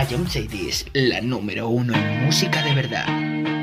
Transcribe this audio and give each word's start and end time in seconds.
a 0.00 0.06
Jump 0.06 0.28
la 0.94 1.20
número 1.20 1.68
uno 1.68 1.94
en 1.94 2.24
música 2.24 2.62
de 2.62 2.74
verdad. 2.74 3.59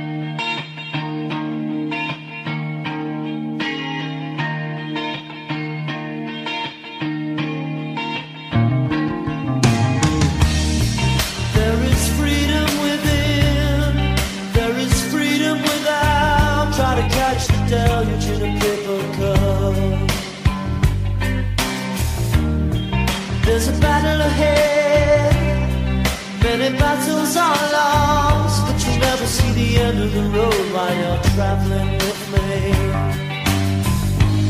the 30.18 30.30
road 30.30 30.74
while 30.74 30.96
you're 30.96 31.24
traveling 31.36 31.92
with 31.94 32.22
me. 32.34 32.72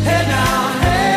Hey 0.04 0.24
now, 0.28 0.82
hey. 0.82 1.17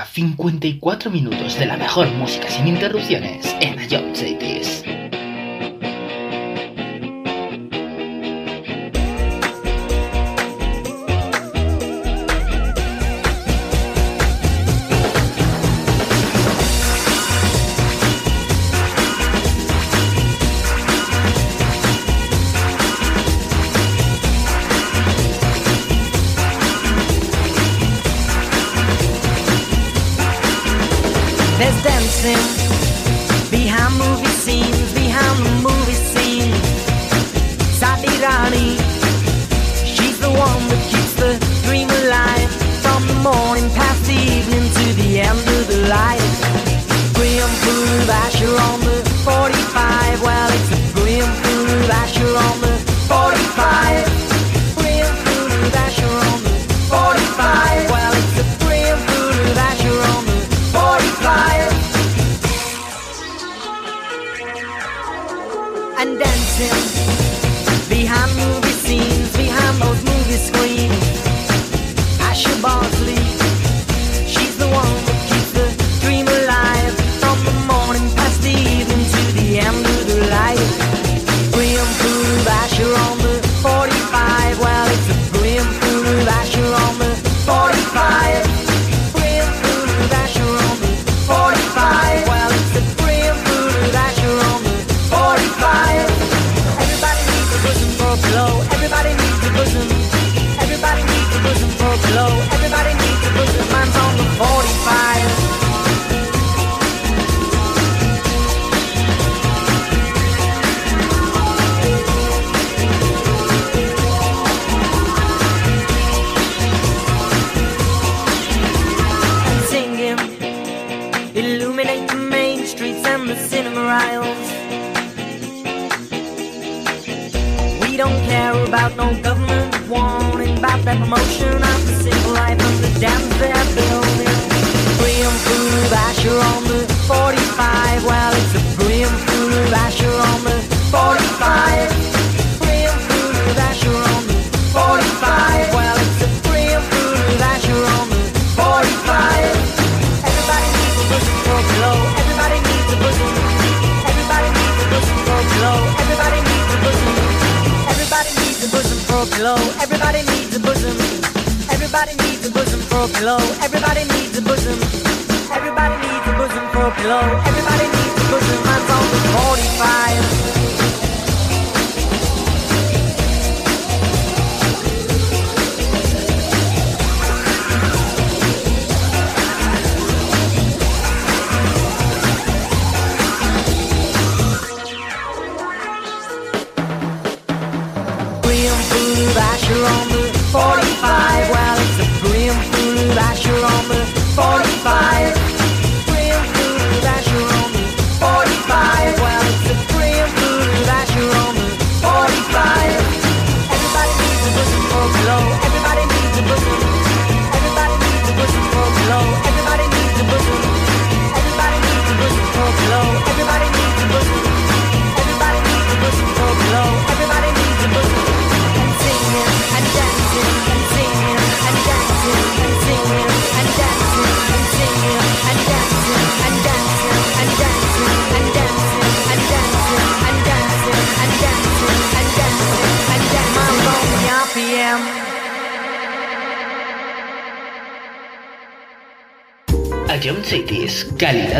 Hora 0.00 0.06
54 0.06 1.10
minutos 1.10 1.58
de 1.58 1.66
la 1.66 1.76
mejor 1.76 2.08
música 2.12 2.48
sin 2.48 2.68
interrupciones 2.68 3.54
en 3.60 3.78
Ion 3.90 4.14
Cities. 4.14 4.59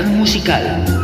Musical. 0.09 1.00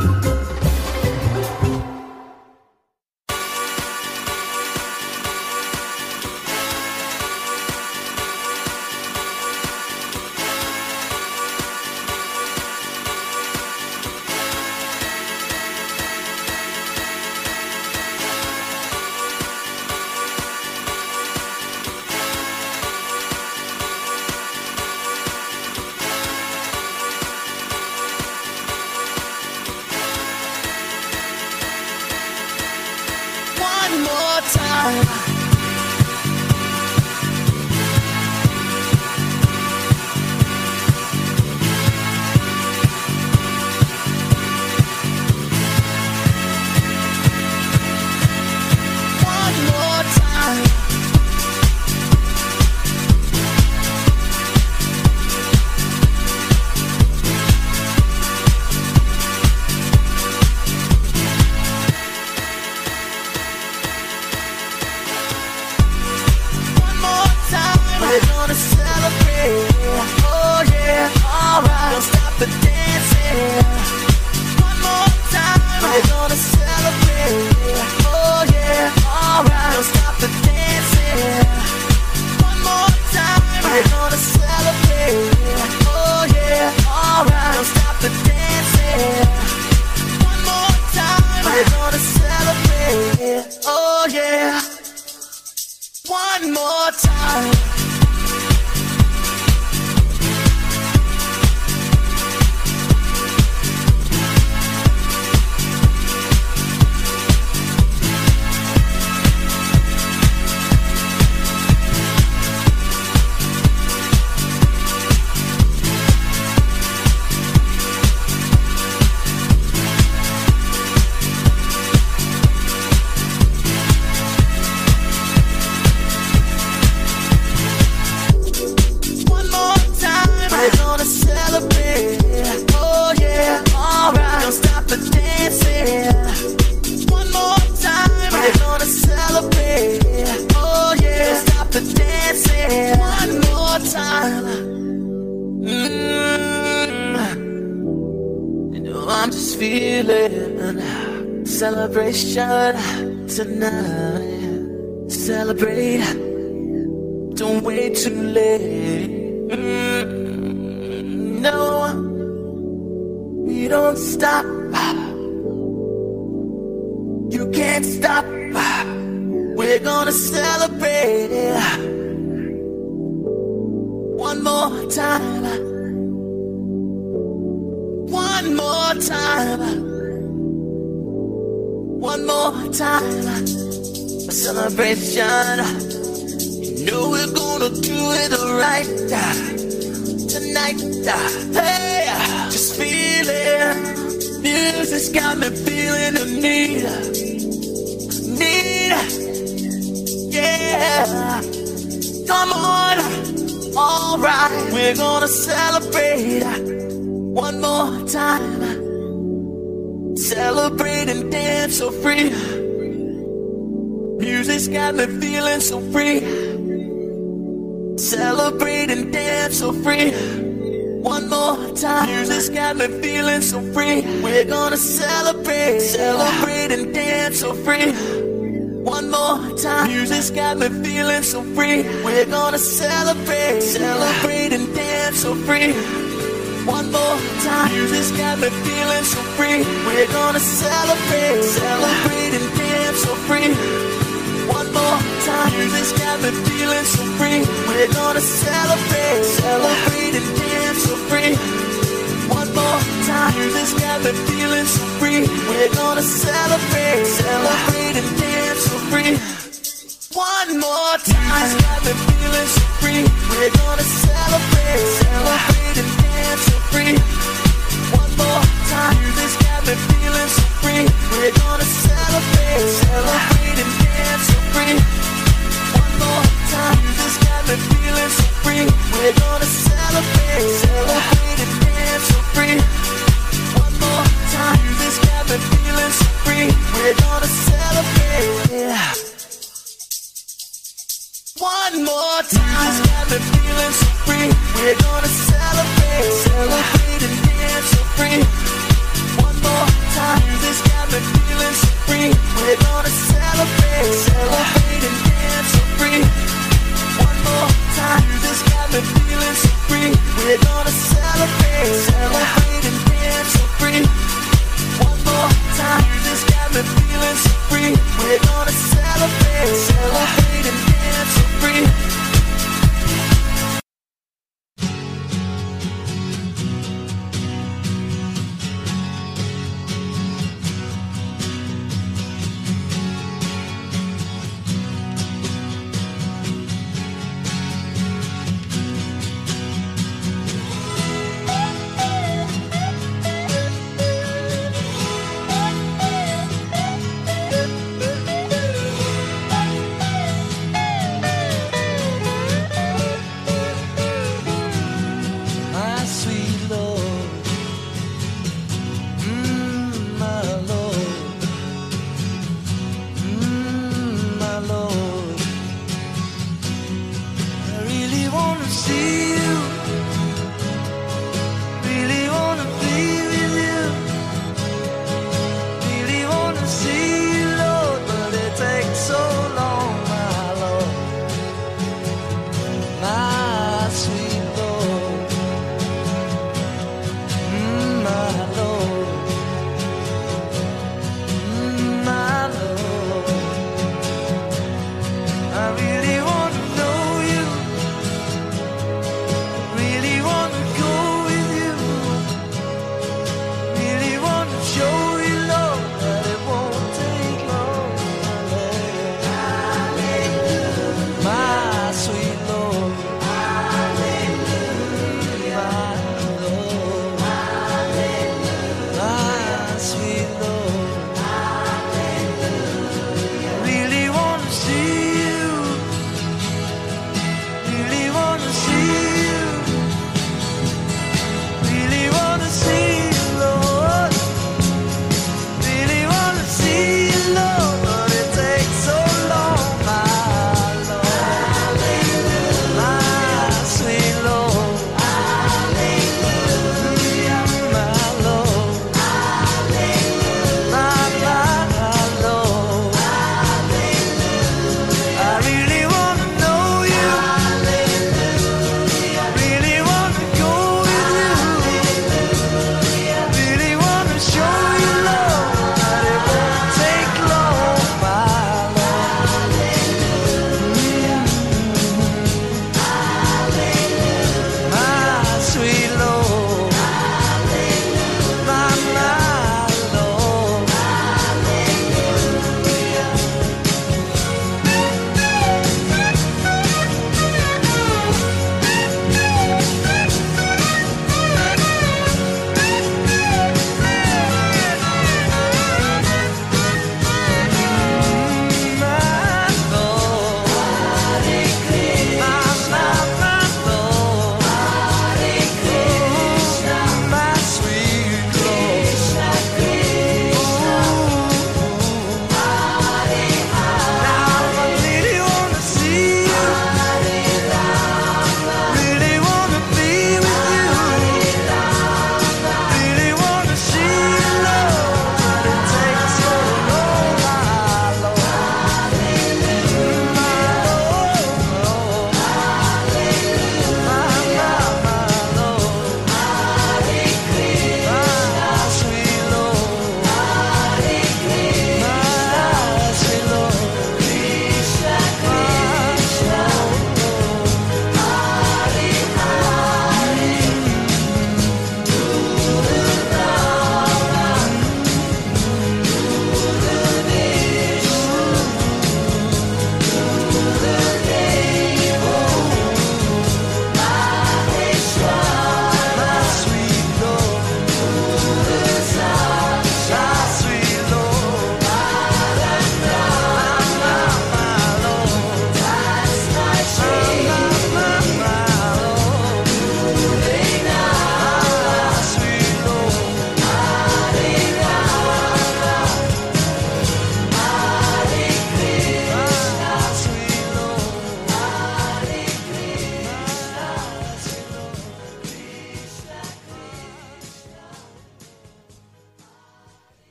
Got 238.40 238.52
me 238.52 238.58
feeling 238.64 239.04
so 239.04 239.20
free. 239.36 239.64
We're 239.86 240.06
gonna 240.12 240.40
celebrate, 240.40 240.95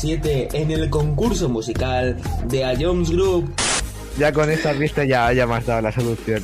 7 0.00 0.48
en 0.52 0.70
el 0.70 0.88
concurso 0.90 1.48
musical 1.48 2.16
de 2.46 2.64
A 2.64 2.74
Jones 2.78 3.10
Group. 3.10 3.52
Ya 4.18 4.32
con 4.32 4.50
esta 4.50 4.72
pista 4.72 5.04
ya, 5.04 5.32
ya 5.32 5.46
me 5.46 5.54
has 5.56 5.66
dado 5.66 5.82
la 5.82 5.92
solución. 5.92 6.42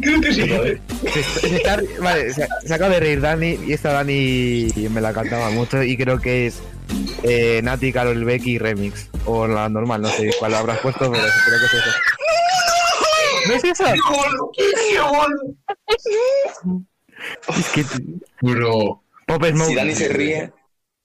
Creo 0.00 0.20
que 0.20 0.32
sí, 0.32 0.48
¿vale? 0.48 0.80
Se, 1.12 1.22
se 1.22 1.56
está- 1.56 1.80
vale, 2.00 2.32
se, 2.32 2.46
se 2.66 2.74
acaba 2.74 2.94
de 2.94 3.00
reír 3.00 3.20
Dani 3.20 3.58
y 3.66 3.72
esta 3.72 3.92
Dani 3.92 4.68
me 4.90 5.00
la 5.00 5.12
cantaba 5.12 5.50
mucho 5.50 5.82
y 5.82 5.96
creo 5.96 6.18
que 6.20 6.46
es 6.48 6.60
eh, 7.22 7.60
Nati 7.62 7.92
Carol 7.92 8.24
Becky 8.24 8.58
Remix. 8.58 9.08
O 9.26 9.46
la 9.46 9.68
normal, 9.68 10.02
no 10.02 10.08
sé 10.08 10.30
cuál 10.38 10.54
habrás 10.54 10.78
puesto, 10.80 11.10
pero 11.10 11.22
creo 11.46 11.58
que 11.60 11.66
es 11.66 11.74
eso. 11.74 11.90
¿No 13.48 13.54
es 13.54 13.64
eso? 13.64 13.84
Es 17.56 17.68
que 17.74 17.84
Bro. 18.40 19.02
Pop 19.26 19.44
Smoke. 19.44 19.68
Si 19.68 19.74
Dani 19.74 19.94
se 19.94 20.08
ríe, 20.08 20.52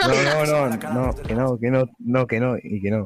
No, 0.00 0.08
no, 0.46 0.46
no, 0.46 0.68
no, 0.70 1.14
que 1.14 1.34
no, 1.34 1.58
que 1.58 1.70
no, 1.70 1.84
no, 1.98 2.26
que 2.26 2.40
no, 2.40 2.56
y 2.62 2.80
que 2.80 2.90
no. 2.90 3.04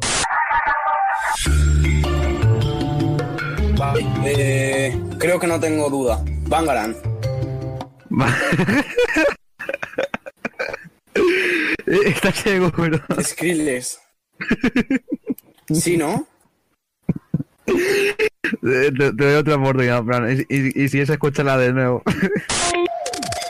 Eh, 4.25 4.97
creo 5.19 5.41
que 5.41 5.47
no 5.47 5.59
tengo 5.59 5.91
duda. 5.91 6.23
Bangaran. 6.47 6.97
¿Estás 11.87 12.37
seguro? 12.37 13.01
Skrillex. 13.21 14.01
¿Sí, 15.73 15.97
no? 15.97 16.27
Te, 18.61 18.93
te 18.93 19.13
doy 19.13 19.35
otra 19.35 19.57
oportunidad, 19.57 20.05
Fran, 20.05 20.31
y, 20.31 20.45
y, 20.55 20.85
y 20.85 20.89
si 20.89 21.01
es, 21.01 21.09
escúchala 21.09 21.57
de 21.57 21.73
nuevo. 21.73 22.03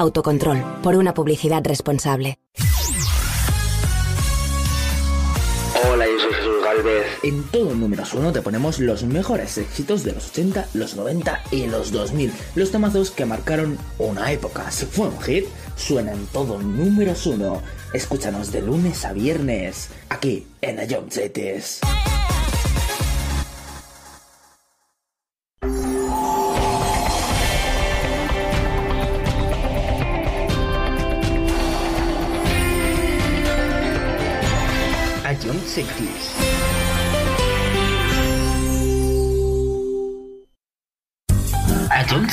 Autocontrol, 0.00 0.64
por 0.82 0.96
una 0.96 1.12
publicidad 1.12 1.62
responsable. 1.62 2.38
Hola, 5.90 6.06
yo 6.06 6.18
soy 6.18 6.32
Jesús 6.32 6.64
Galvez. 6.64 7.06
En 7.22 7.42
todo 7.50 7.74
números 7.74 8.14
uno 8.14 8.32
te 8.32 8.40
ponemos 8.40 8.78
los 8.78 9.04
mejores 9.04 9.58
éxitos 9.58 10.02
de 10.02 10.12
los 10.12 10.30
80, 10.30 10.68
los 10.72 10.96
90 10.96 11.42
y 11.50 11.66
los 11.66 11.92
2000. 11.92 12.32
Los 12.54 12.70
temazos 12.70 13.10
que 13.10 13.26
marcaron 13.26 13.76
una 13.98 14.32
época. 14.32 14.70
Si 14.70 14.86
fue 14.86 15.08
un 15.08 15.20
hit, 15.20 15.44
suena 15.76 16.12
en 16.12 16.26
todo 16.28 16.58
números 16.62 17.26
uno. 17.26 17.60
Escúchanos 17.92 18.52
de 18.52 18.62
lunes 18.62 19.04
a 19.04 19.12
viernes, 19.12 19.90
aquí 20.08 20.46
en 20.62 20.78
Ion 20.88 21.10
Cities. 21.10 21.80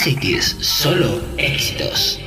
Cities, 0.08 0.56
solo 0.62 1.22
éxitos. 1.38 2.27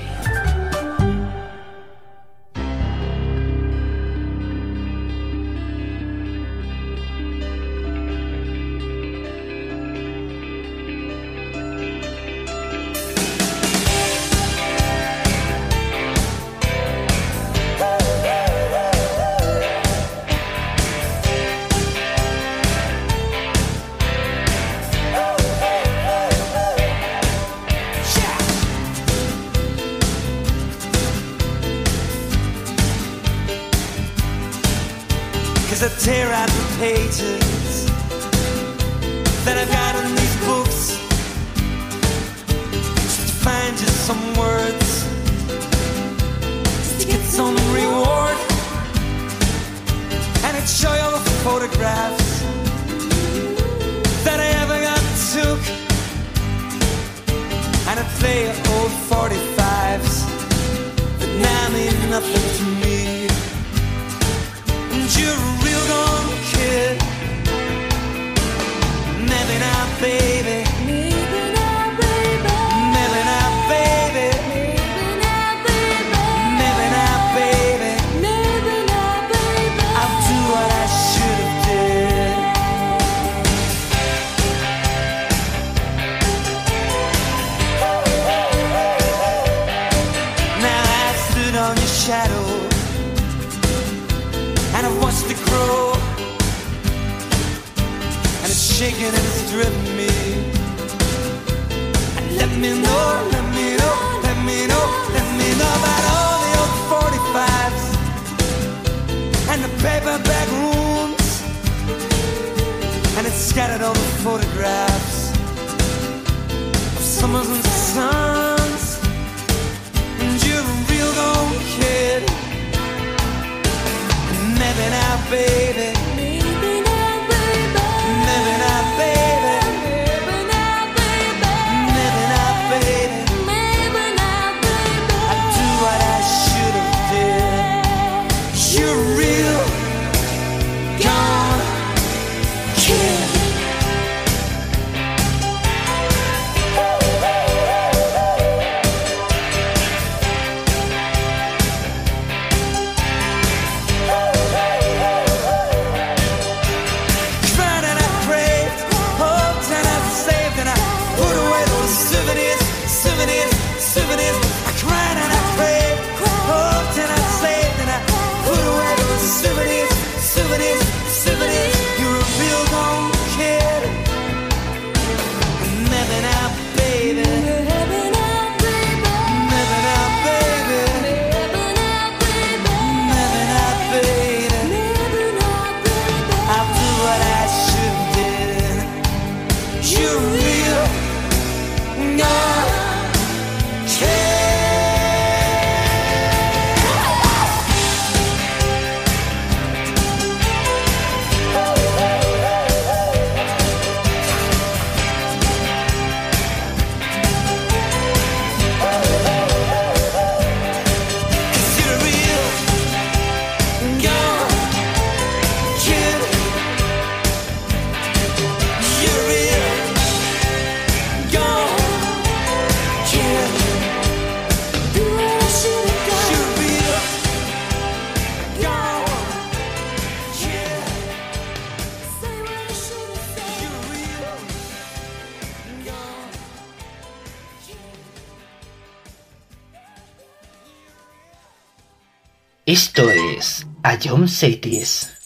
John 244.01 244.27
Cities. 244.27 245.20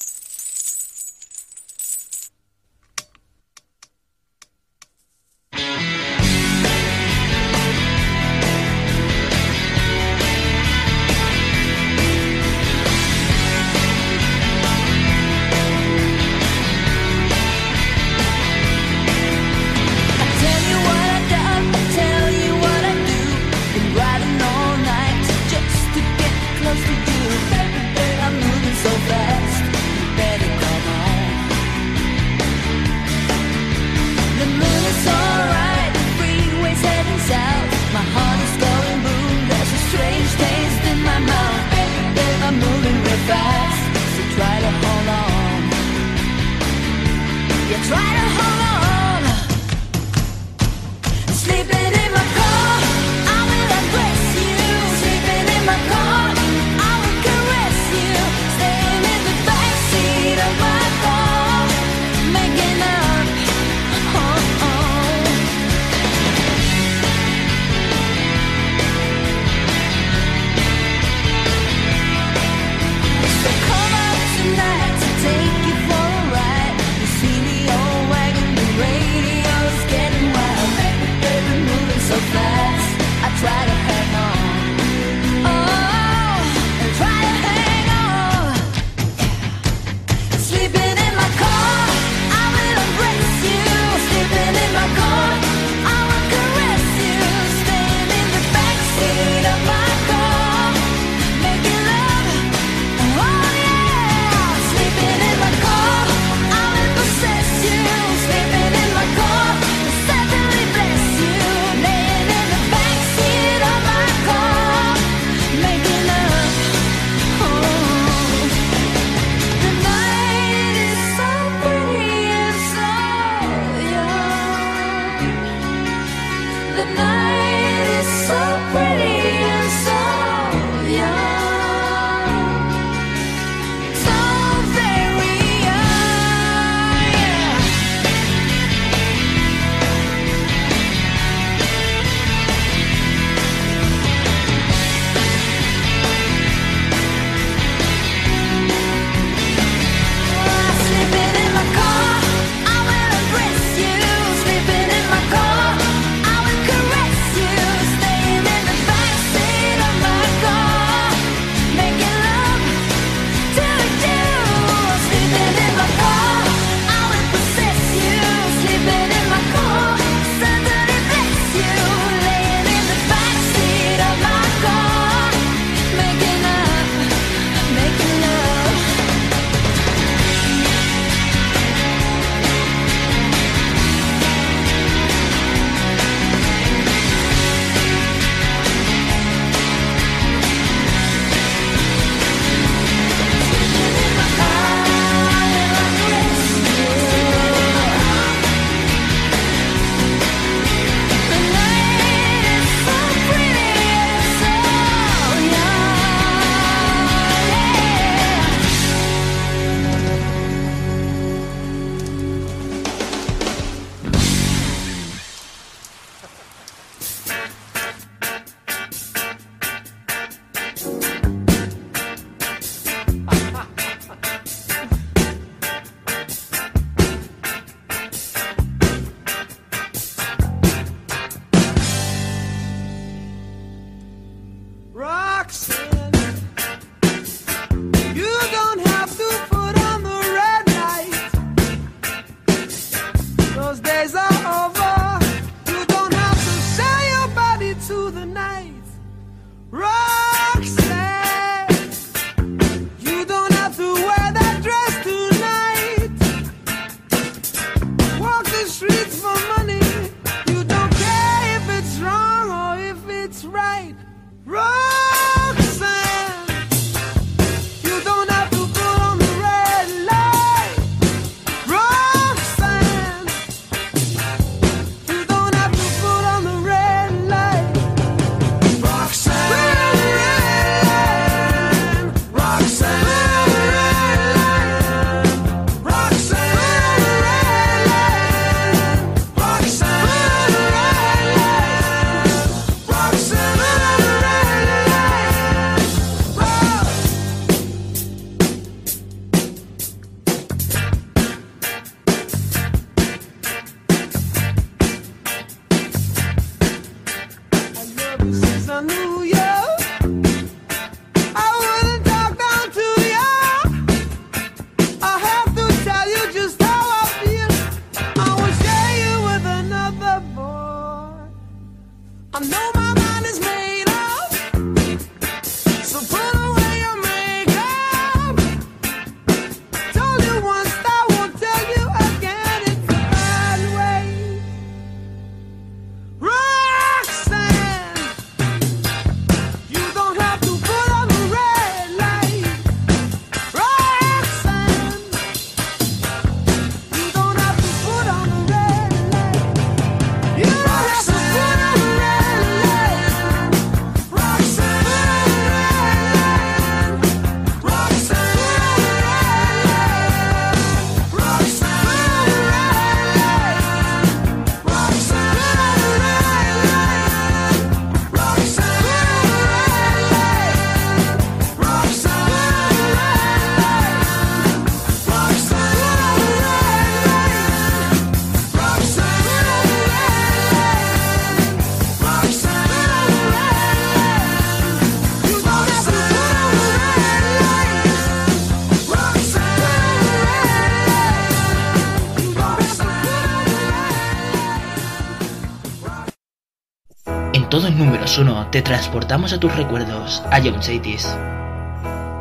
Números 397.74 398.18
1 398.18 398.50
te 398.50 398.62
transportamos 398.62 399.32
a 399.32 399.38
tus 399.38 399.54
recuerdos, 399.56 400.22
a 400.30 400.40
John 400.40 400.62
Cities. 400.62 401.06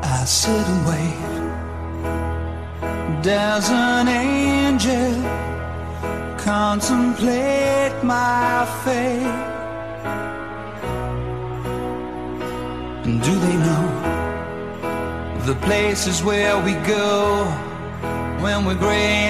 I 0.04 0.26
sit 0.26 0.51
and 0.51 0.88
wait. 0.88 1.34
Does 3.22 3.70
an 3.72 4.08
angel 4.08 5.16
contemplate 6.38 7.93
my 8.04 8.66
fate? 8.84 9.54
And 13.06 13.22
do 13.22 13.36
they 13.36 13.58
know 13.58 14.14
the 15.45 15.56
places 15.66 16.24
where 16.24 16.58
we 16.58 16.74
go 16.88 17.45
when 18.41 18.66
we're 18.66 18.76
gray 18.76 19.30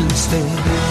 instead. 0.00 0.89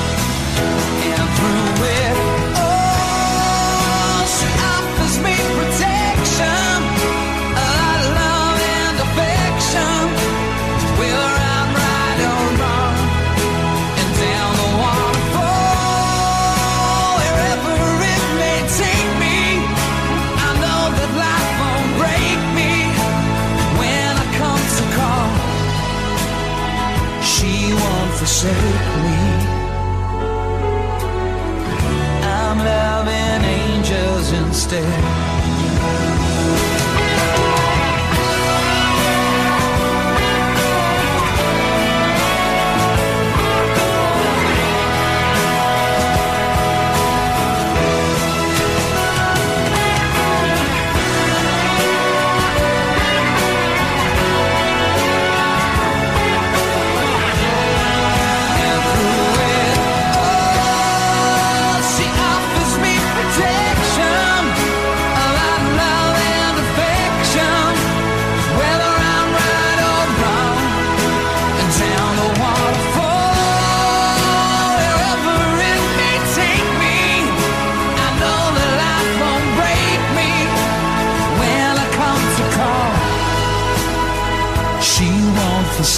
Instead. 34.72 35.19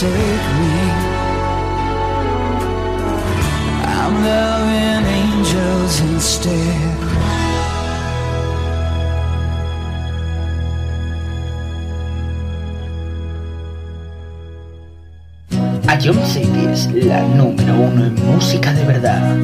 Forsake 0.01 0.47
me. 0.57 0.73
I'm 3.85 4.13
loving 4.23 5.05
angels 5.05 5.99
instead. 6.01 6.97
A 15.87 15.97
John 15.99 16.25
Cities, 16.25 16.89
la 16.93 17.21
número 17.21 17.75
uno 17.75 18.05
en 18.05 18.15
música 18.25 18.73
de 18.73 18.83
verdad. 18.85 19.37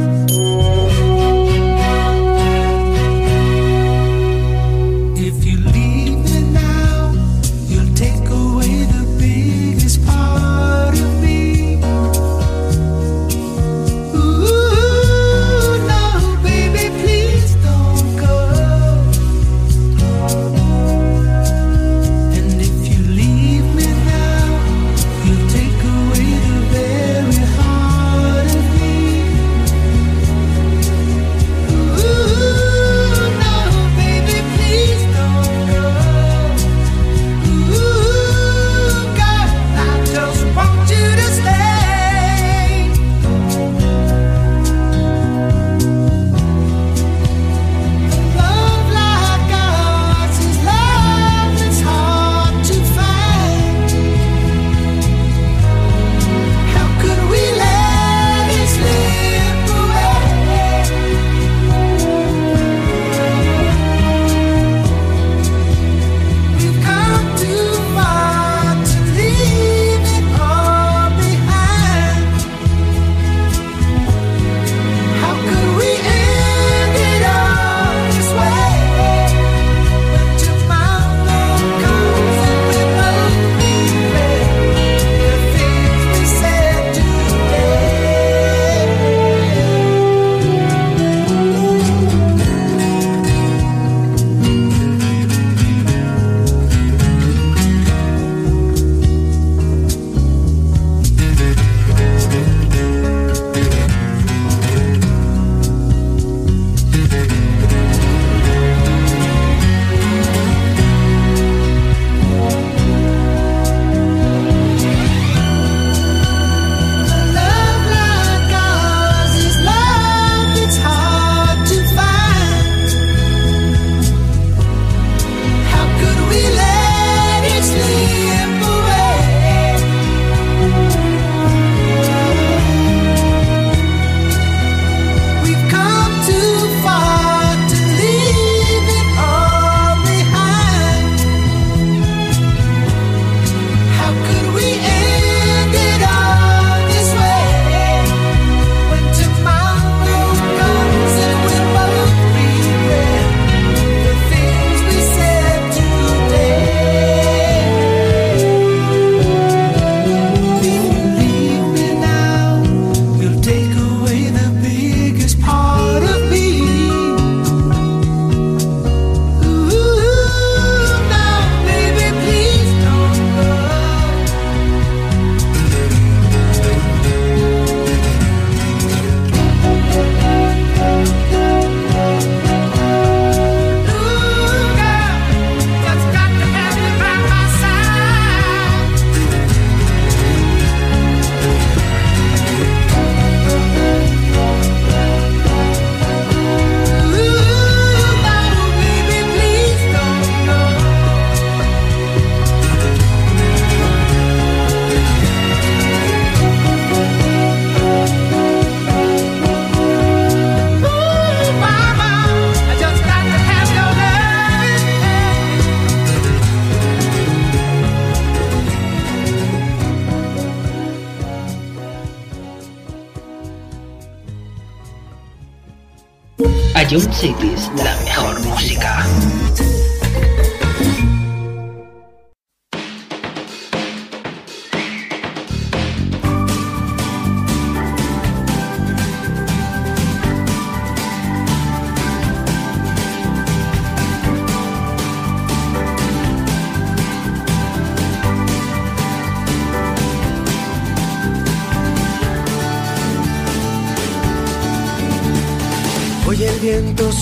Drum 226.97 227.13
Cities, 227.13 227.69
la 227.77 227.96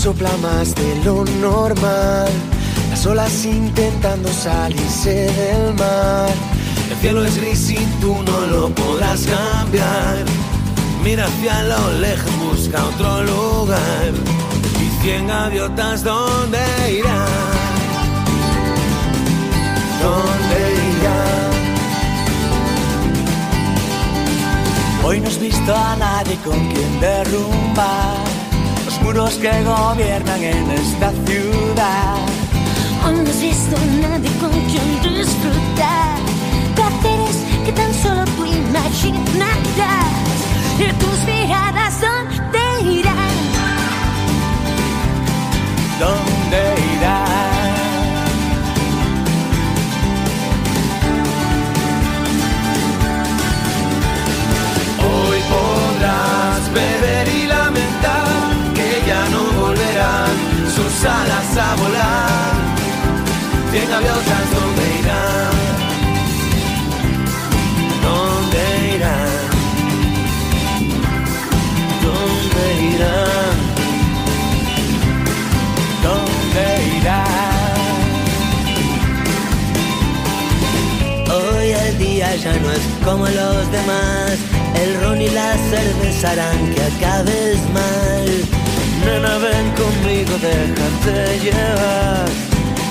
sopla 0.06 0.36
más 0.36 0.72
de 0.76 1.04
lo 1.04 1.24
normal, 1.40 2.28
las 2.90 3.04
olas 3.06 3.44
intentando 3.44 4.28
salirse 4.32 5.32
del 5.32 5.74
mar. 5.74 6.30
El 6.92 6.96
cielo 6.98 7.24
es 7.24 7.36
gris 7.36 7.70
y 7.70 7.84
tú 8.00 8.14
no 8.22 8.46
lo 8.46 8.68
podrás 8.68 9.26
cambiar. 9.26 10.24
Mira 11.02 11.24
hacia 11.24 11.60
lo 11.64 11.92
lejos, 11.98 12.30
busca 12.38 12.84
otro 12.84 13.24
lugar. 13.24 14.12
Y 14.80 15.02
cien 15.02 15.26
gaviotas, 15.26 16.04
¿dónde 16.04 16.60
irán? 17.00 17.26
¿Dónde 20.04 20.58
irán? 21.00 21.50
Hoy 25.04 25.18
no 25.18 25.26
has 25.26 25.40
visto 25.40 25.74
a 25.74 25.96
nadie 25.96 26.36
con 26.44 26.60
quien 26.68 27.00
derrumbar 27.00 28.25
muros 29.06 29.34
que 29.34 29.52
gobiernan 29.62 30.42
en 30.42 30.70
esta 30.70 31.12
ciudad. 31.26 32.16
Hoy 33.04 33.14
no 33.14 33.30
has 33.30 33.40
visto 33.40 33.76
a 33.76 34.08
nadie 34.08 34.30
con 34.40 34.50
quien 34.70 34.88
disfrutar 35.02 36.16
placeres 36.74 37.38
que 37.64 37.72
tan 37.72 37.92
solo 37.94 38.24
tú 38.36 38.44
imaginarás. 38.44 40.38
Y 40.80 40.86
tus 41.02 41.18
miradas, 41.24 41.94
¿dónde 42.06 42.64
irán? 42.98 43.36
¿Dónde 46.00 46.60
irán? 46.94 47.74
Hoy 55.08 55.38
podrás 55.54 56.60
beber 56.74 57.28
y 57.28 57.46
lamentar 57.46 58.35
sus 60.90 61.06
a 61.06 61.74
volar. 61.76 62.54
Cien 63.70 63.88
gaviotas, 63.90 64.50
¿dónde 64.54 64.84
irán? 65.00 65.56
¿Dónde 68.02 68.62
irán? 68.94 69.44
¿Dónde 72.06 72.64
irán? 72.94 73.56
¿Dónde 76.06 76.64
irán? 76.98 77.76
Hoy 81.36 81.68
el 81.70 81.98
día 81.98 82.36
ya 82.36 82.52
no 82.60 82.70
es 82.70 82.84
como 83.04 83.24
los 83.26 83.72
demás. 83.72 84.38
El 84.74 85.00
ron 85.00 85.20
y 85.20 85.28
la 85.30 85.56
cerveza 85.70 86.30
harán 86.30 86.74
que 86.74 86.82
acabes 86.82 87.58
mal. 87.72 88.55
Nena, 89.06 89.38
ven 89.38 89.66
conmigo, 89.80 90.34
déjate 90.42 91.38
llevar. 91.38 92.26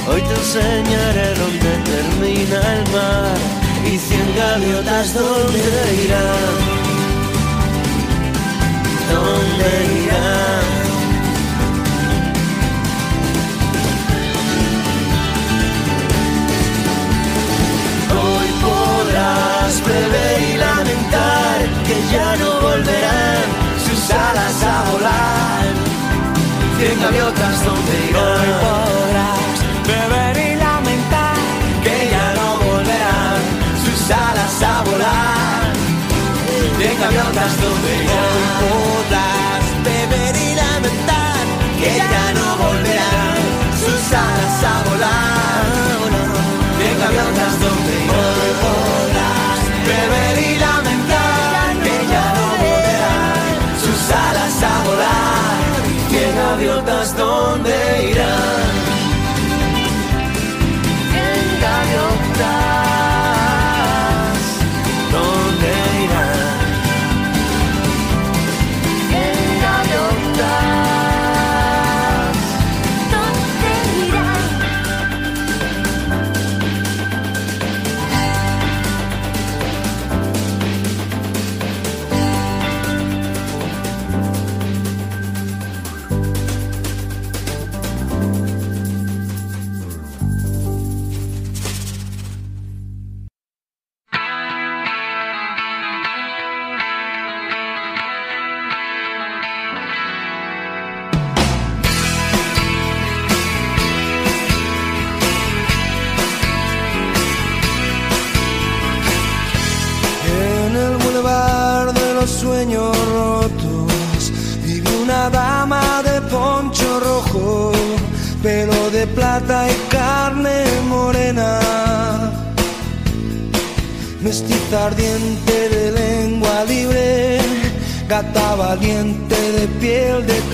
Hoy 0.09 0.21
te 0.21 0.33
enseñaré 0.33 1.27
dónde 1.41 1.71
termina 1.91 2.57
el 2.75 2.83
mar. 2.95 3.37
Y 3.85 3.97
cien 3.97 4.27
gaviotas, 4.37 5.13
¿dónde 5.13 5.59
irán? 6.05 6.55
¿Dónde 9.11 9.69
irán? 10.03 10.67
Hoy 18.23 18.49
podrás 18.65 19.73
beber 19.85 20.41
y 20.49 20.57
lamentar 20.57 21.57
que 21.87 21.97
ya 22.13 22.35
no 22.37 22.61
volverán 22.61 23.47
sus 23.85 24.11
alas 24.11 24.63
a 24.63 24.91
volar. 24.91 25.84
Cien 26.77 26.99
gaviotas 26.99 27.63
donde 27.63 28.09
irán. 28.09 28.35
Beber 29.87 30.37
y 30.37 30.55
lamentar 30.57 31.37
que 31.83 32.09
ya 32.11 32.33
no 32.35 32.57
volverán 32.57 33.41
sus 33.83 34.11
alas 34.11 34.61
a 34.61 34.83
volar. 34.83 35.73
Cien 36.77 36.99
gaviotas 36.99 37.61
donde 37.61 37.91
beber 39.85 40.35
y 40.35 40.55
lamentar 40.55 41.45
que 41.79 41.91
ya 41.95 42.33
no 42.33 42.57
volverán 42.57 43.39
sus 43.79 44.13
alas 44.13 44.63
a 44.63 44.83
volar. 44.89 45.63
Cien 46.77 46.99
gaviotas 46.99 47.53
donde 47.61 47.93
irán. 48.03 48.19
Hoy 48.19 48.53
podrás 48.63 49.59
beber 49.87 50.34
gaviotas 56.85 57.17
donde 57.17 58.11
irán. 58.11 58.94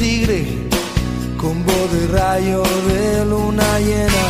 Tigre, 0.01 0.43
con 1.37 1.63
voz 1.63 1.87
de 1.93 2.07
rayo 2.07 2.63
de 2.89 3.23
luna 3.25 3.69
llena. 3.87 4.25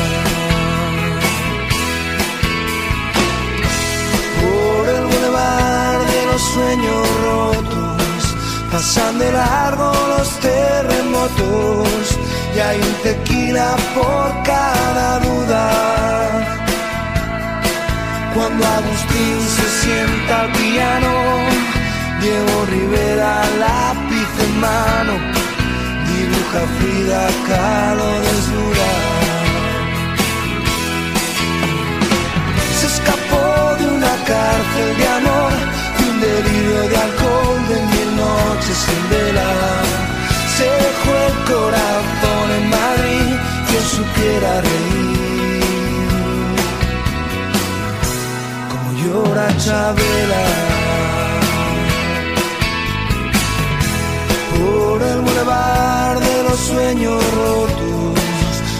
por 4.42 4.90
el 4.96 5.04
bulevar 5.12 5.98
de 6.14 6.22
los 6.30 6.42
sueños 6.56 7.04
rotos, 7.28 8.36
pasan 8.70 9.18
de 9.18 9.32
largo 9.32 9.94
los 10.14 10.30
terremotos 10.50 12.18
y 12.54 12.60
hay 12.60 12.78
un 12.90 12.96
tequila 13.08 13.70
por 13.96 14.28
cada 14.44 15.20
duda. 15.20 15.66
Cuando 18.34 18.62
Agustín 18.80 19.38
se 19.58 19.68
sienta 19.82 20.42
al 20.42 20.52
piano, 20.52 21.14
Diego 22.22 22.56
Rivera 22.76 23.34
lápiz 23.66 24.30
en 24.46 24.60
mano, 24.60 25.41
dibuja 26.52 26.68
Frida 26.80 27.28
Kahlo 27.48 28.22
desnuda. 28.22 28.92
se 32.80 32.88
escapó 32.88 33.76
de 33.80 33.86
una 33.88 34.16
cárcel 34.26 34.98
de 34.98 35.08
amor, 35.08 35.54
de 35.98 36.10
un 36.10 36.22
delirio 36.22 36.90
de 36.90 36.98
alcohol, 36.98 37.68
de 37.70 37.76
mil 37.94 38.16
noches 38.18 38.80
en 38.96 39.10
vela. 39.10 39.52
Se 40.58 40.66
dejó 40.86 41.12
el 41.28 41.36
corazón 41.54 42.46
en 42.58 42.70
Madrid, 42.70 43.36
quien 43.68 43.84
supiera 43.98 44.62
reír. 44.62 45.64
Como 48.72 48.88
llora 49.02 49.48
Chabela. 49.58 50.46
Por 54.58 55.02
el 55.02 55.22
bulevar 55.22 55.92
de 55.96 56.01
los 56.52 56.60
sueños 56.60 57.24
rotos, 57.34 58.20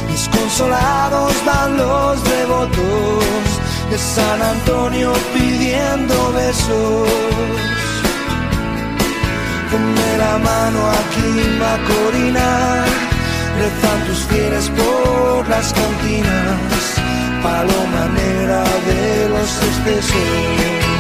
desconsolados 0.10 1.34
van 1.46 1.78
los 1.78 2.22
devotos 2.24 3.24
de 3.90 3.98
San 3.98 4.42
Antonio 4.42 5.14
pidiendo 5.34 6.34
besos. 6.34 7.10
Ponme 9.72 10.12
la 10.18 10.38
mano 10.50 10.80
aquí, 11.00 11.30
Macorina, 11.62 12.50
rezan 13.62 14.00
tus 14.08 14.20
fieles 14.30 14.70
por 14.80 15.48
las 15.48 15.72
cantinas, 15.72 16.82
paloma 17.42 18.04
negra 18.20 18.64
de 18.90 19.30
los 19.30 19.50
excesos. 19.70 20.91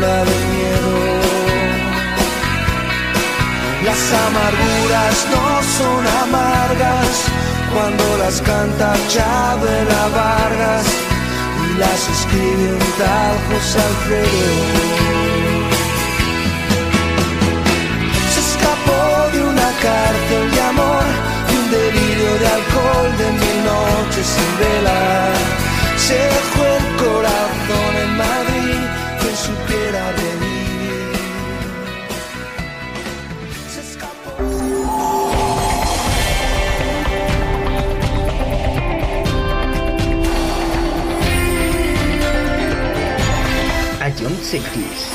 Del 0.00 0.40
miedo. 0.54 0.94
Las 3.84 4.02
amarguras 4.26 5.16
no 5.34 5.44
son 5.78 6.02
amargas 6.22 7.14
cuando 7.72 8.04
las 8.18 8.40
canta 8.42 8.94
Chabela 9.08 10.08
Vargas 10.14 10.86
y 11.64 11.78
las 11.78 12.00
escribe 12.08 12.72
un 12.72 12.92
tal 12.98 13.34
José 13.48 13.78
Alfredo. 13.88 15.00
se 18.32 18.40
escapó 18.40 19.02
de 19.32 19.40
una 19.42 19.68
cárcel 19.86 20.50
de 20.54 20.60
amor 20.72 21.04
y 21.50 21.56
un 21.62 21.70
delirio 21.70 22.30
de 22.40 22.46
alcohol 22.58 23.10
de 23.18 23.28
mil 23.42 23.58
noches 23.64 24.26
sin 24.34 24.50
vela. 24.60 25.00
Se 25.96 26.18
dejó 26.36 26.62
el 26.78 26.86
corazón 27.04 27.92
en 28.04 28.16
Madrid, 28.16 28.49
John 44.30 44.44
Sectis. 44.44 45.08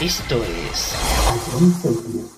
Esto 0.00 0.44
es. 0.44 2.37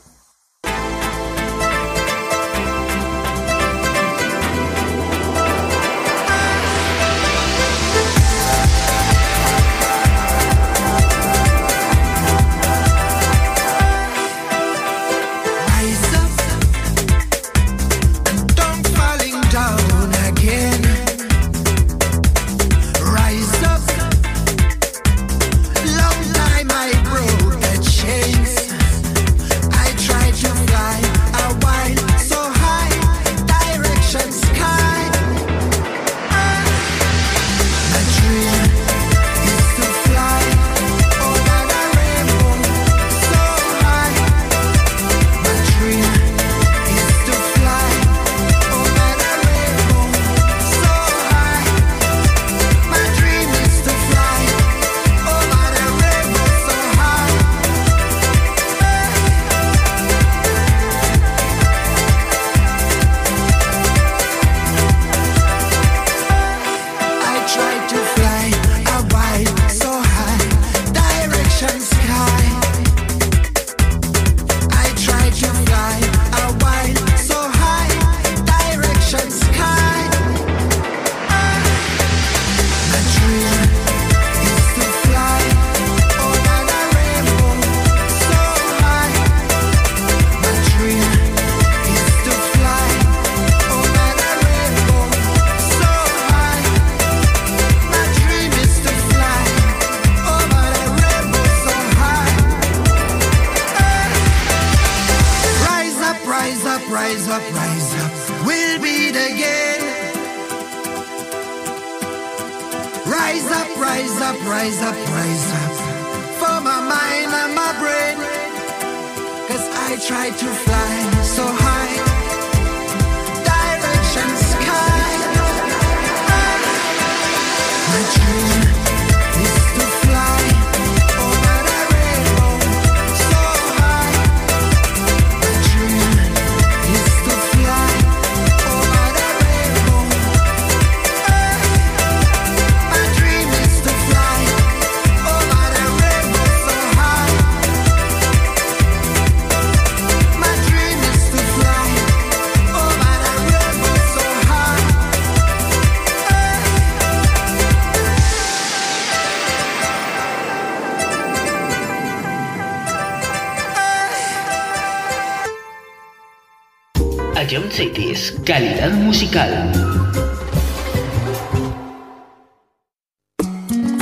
Calidad 168.51 168.91
musical. 168.95 169.71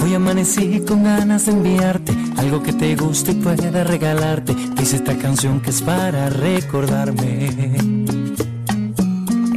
Hoy 0.02 0.14
amanecí 0.14 0.80
con 0.88 1.04
ganas 1.04 1.44
de 1.44 1.52
enviarte 1.52 2.16
algo 2.38 2.62
que 2.62 2.72
te 2.72 2.96
guste 2.96 3.32
y 3.32 3.34
pueda 3.34 3.84
regalarte. 3.84 4.54
Dice 4.74 4.96
esta 4.96 5.18
canción 5.18 5.60
que 5.60 5.68
es 5.68 5.82
para 5.82 6.30
recordarme. 6.30 7.50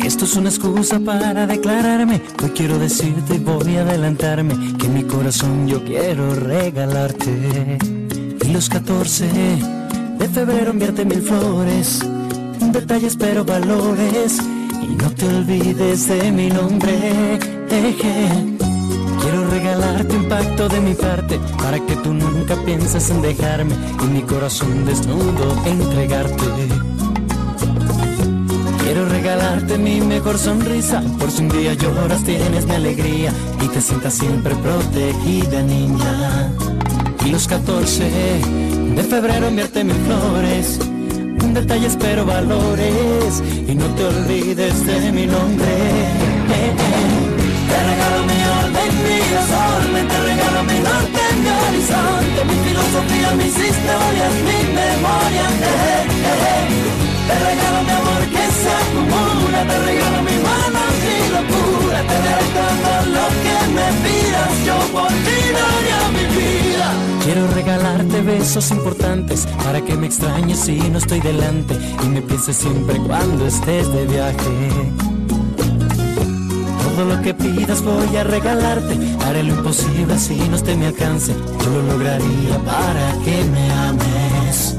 Esto 0.04 0.26
es 0.26 0.36
una 0.36 0.50
excusa 0.50 1.00
para 1.00 1.48
declararme. 1.48 2.22
Hoy 2.44 2.50
quiero 2.50 2.78
decirte 2.78 3.36
y 3.36 3.40
voy 3.40 3.78
a 3.78 3.84
adelantarme 3.84 4.76
que 4.78 4.90
mi 4.90 5.04
corazón 5.04 5.70
yo 5.70 5.86
quiero 5.86 6.36
regalarte. 6.36 7.78
Y 8.44 8.48
los 8.50 8.68
14 8.68 9.26
de 10.20 10.28
febrero 10.28 10.72
enviarte 10.72 11.06
mil 11.06 11.22
flores, 11.22 12.06
detalles 12.74 13.16
pero 13.16 13.46
valores. 13.46 14.51
No 15.02 15.10
te 15.10 15.26
olvides 15.26 16.08
de 16.08 16.32
mi 16.32 16.50
nombre. 16.50 17.40
Eje. 17.70 18.30
Quiero 19.22 19.50
regalarte 19.50 20.16
un 20.16 20.30
pacto 20.30 20.70
de 20.70 20.80
mi 20.80 20.94
parte 20.94 21.40
para 21.58 21.80
que 21.80 21.96
tú 21.96 22.14
nunca 22.14 22.56
pienses 22.66 23.10
en 23.10 23.22
dejarme 23.22 23.76
y 24.04 24.06
mi 24.06 24.22
corazón 24.22 24.86
desnudo 24.86 25.56
entregarte. 25.66 26.46
Quiero 28.84 29.08
regalarte 29.10 29.78
mi 29.78 30.02
mejor 30.02 30.38
sonrisa 30.38 31.02
por 31.18 31.32
si 31.32 31.44
un 31.44 31.50
día 31.50 31.74
lloras 31.74 32.24
tienes 32.24 32.66
mi 32.66 32.76
alegría 32.76 33.32
y 33.64 33.68
te 33.70 33.82
sientas 33.82 34.14
siempre 34.14 34.54
protegida 34.56 35.64
niña. 35.64 36.52
Y 37.26 37.30
los 37.30 37.48
14 37.48 38.04
de 38.96 39.04
febrero 39.04 39.48
enviarte 39.48 39.84
mil 39.84 39.96
flores, 39.96 40.80
detalles 41.54 41.98
pero 42.00 42.26
valores 42.26 43.44
y 43.68 43.76
no 43.76 43.86
te 43.96 44.06
olvides 44.06 44.86
de 44.86 45.12
mi 45.12 45.26
nombre. 45.26 45.68
Te 47.70 47.78
regalo 47.90 48.20
mi 48.30 48.40
orden, 48.62 48.92
mi 49.04 49.20
desorden, 49.36 50.08
te 50.08 50.20
regalo 50.30 50.64
mi 50.64 50.80
norte, 50.80 51.22
mi 51.42 51.50
horizonte, 51.64 52.40
mi 52.50 52.58
filosofía, 52.68 53.32
mis 53.42 53.56
historias, 53.70 54.34
mi 54.48 54.60
memoria. 54.80 55.46
Eh, 55.62 56.06
eh, 56.32 56.48
eh. 56.52 56.68
Te 57.28 57.36
regalo 57.48 57.80
mi 57.88 57.94
amor 58.02 58.24
que 58.34 58.46
se 58.62 58.72
acumula, 58.82 59.60
te 59.70 59.78
regalo 59.90 60.20
mi 60.30 60.38
mano, 60.48 60.80
mi 61.04 61.18
locura, 61.36 62.00
te 62.10 62.18
daré 62.26 62.48
todo 62.60 62.94
lo 63.16 63.26
que 63.44 63.58
me 63.76 63.88
pidas, 64.04 64.52
yo 64.68 64.78
por 64.92 65.12
ti 65.26 65.40
daría 65.58 66.02
mi 66.16 66.26
vida. 66.36 67.01
Quiero 67.34 67.48
regalarte 67.48 68.22
besos 68.24 68.72
importantes 68.72 69.48
para 69.64 69.80
que 69.80 69.96
me 69.96 70.08
extrañes 70.08 70.60
si 70.60 70.78
no 70.90 70.98
estoy 70.98 71.22
delante 71.22 71.78
y 72.04 72.10
me 72.10 72.22
pienses 72.22 72.58
siempre 72.58 72.98
cuando 72.98 73.48
estés 73.48 73.90
de 73.94 74.06
viaje. 74.06 74.36
Todo 76.84 77.06
lo 77.06 77.22
que 77.22 77.34
pidas 77.34 77.82
voy 77.84 78.18
a 78.18 78.26
regalarte. 78.26 78.98
Haré 79.26 79.44
lo 79.44 79.54
imposible 79.56 80.20
si 80.20 80.36
no 80.50 80.58
esté 80.58 80.76
mi 80.76 80.88
alcance. 80.88 81.34
Yo 81.64 81.70
lo 81.70 81.94
lograría 81.94 82.58
para 82.66 83.14
que 83.24 83.46
me 83.46 83.72
ames. 83.72 84.76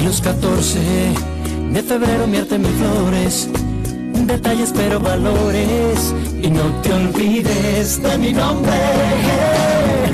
Y 0.00 0.04
los 0.04 0.20
14 0.20 0.78
de 1.72 1.82
febrero 1.82 2.22
enviarte 2.22 2.56
mis 2.56 2.70
flores. 2.70 3.48
Detalles 4.28 4.72
pero 4.76 5.00
valores. 5.00 6.14
Y 6.40 6.50
no 6.50 6.62
te 6.82 6.92
olvides 6.92 8.00
de 8.00 8.16
mi 8.16 8.32
nombre. 8.32 10.05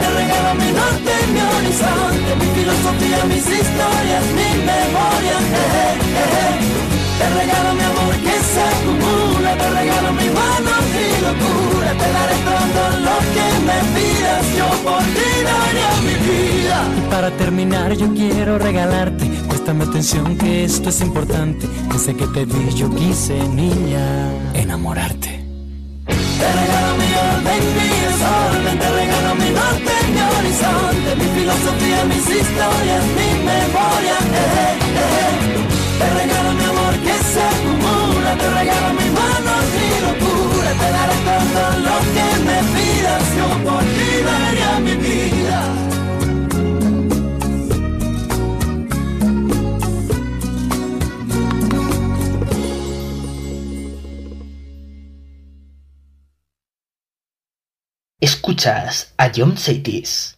Te 0.00 0.08
regalo 0.20 0.54
mi 0.60 0.70
norte, 0.72 1.12
mi 1.32 1.40
horizonte. 1.40 2.30
Mi 2.40 2.48
filosofía, 2.56 3.24
mis 3.32 3.46
historias, 3.58 4.24
mi 4.38 4.50
memoria. 4.70 5.36
Eh, 5.40 5.98
eh, 6.22 6.38
eh. 6.44 6.92
Te 7.18 7.28
regalo 7.38 7.74
mi 7.74 7.84
amor 7.92 8.14
que 8.26 8.36
se 8.52 8.62
acumula, 8.72 9.56
te 9.56 9.70
regalo 9.70 10.12
mi 10.12 10.28
mano, 10.40 10.70
mi 10.92 11.06
locura, 11.26 11.90
te 12.00 12.08
daré 12.16 12.36
todo 12.50 12.82
lo 13.06 13.16
que 13.34 13.46
me 13.68 13.78
pidas, 13.94 14.44
yo 14.58 14.68
por 14.82 15.02
ti 15.16 15.30
daría 15.50 15.92
mi 16.06 16.14
vida. 16.26 16.78
Y 16.98 17.10
para 17.10 17.30
terminar 17.36 17.92
yo 17.94 18.12
quiero 18.12 18.58
regalarte, 18.58 19.26
préstame 19.48 19.84
atención 19.84 20.36
que 20.36 20.64
esto 20.64 20.88
es 20.88 21.00
importante, 21.00 21.68
desde 21.92 22.16
que 22.16 22.26
te 22.26 22.44
vi 22.44 22.74
yo 22.74 22.90
quise, 22.94 23.38
niña, 23.48 24.21
filosofía, 31.52 32.04
mis 32.04 32.28
historias, 32.28 33.04
mi 33.16 33.44
memoria, 33.44 34.16
eh, 34.32 34.78
eh. 34.96 35.32
Te 35.98 36.06
regalo 36.10 36.52
mi 36.52 36.64
amor 36.64 36.94
que 37.04 37.14
se 37.24 37.42
acumula, 37.42 38.36
te 38.36 38.50
regalo 38.50 38.94
mi 38.94 39.08
mano, 39.10 39.52
mi 39.74 39.88
locura, 40.06 40.70
te 40.80 40.88
daré 40.96 41.16
todo 41.26 41.78
lo 41.86 41.96
que 42.14 42.26
me 42.46 42.58
pidas, 42.74 43.24
yo 43.36 43.46
por 43.70 43.82
ti 43.82 44.10
daría 44.24 44.80
mi 44.80 44.94
vida. 44.96 45.58
Escuchas 58.20 59.12
a 59.18 59.32
John 59.34 59.56
Cities. 59.56 60.31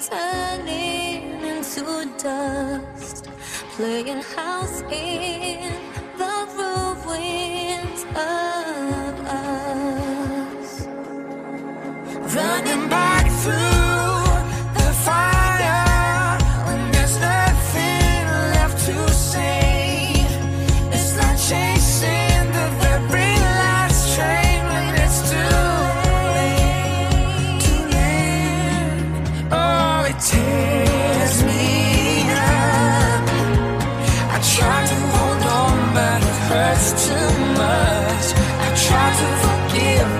Turning 0.00 1.42
into 1.44 2.08
dust, 2.22 3.28
playing 3.76 4.22
house 4.34 4.80
in 4.90 5.74
the 6.16 6.46
ruins 6.56 8.04
of 8.16 9.26
us. 9.26 10.86
Running 12.34 12.88
back 12.88 13.09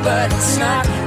but 0.03 0.33
it's 0.33 0.57
not 0.57 1.00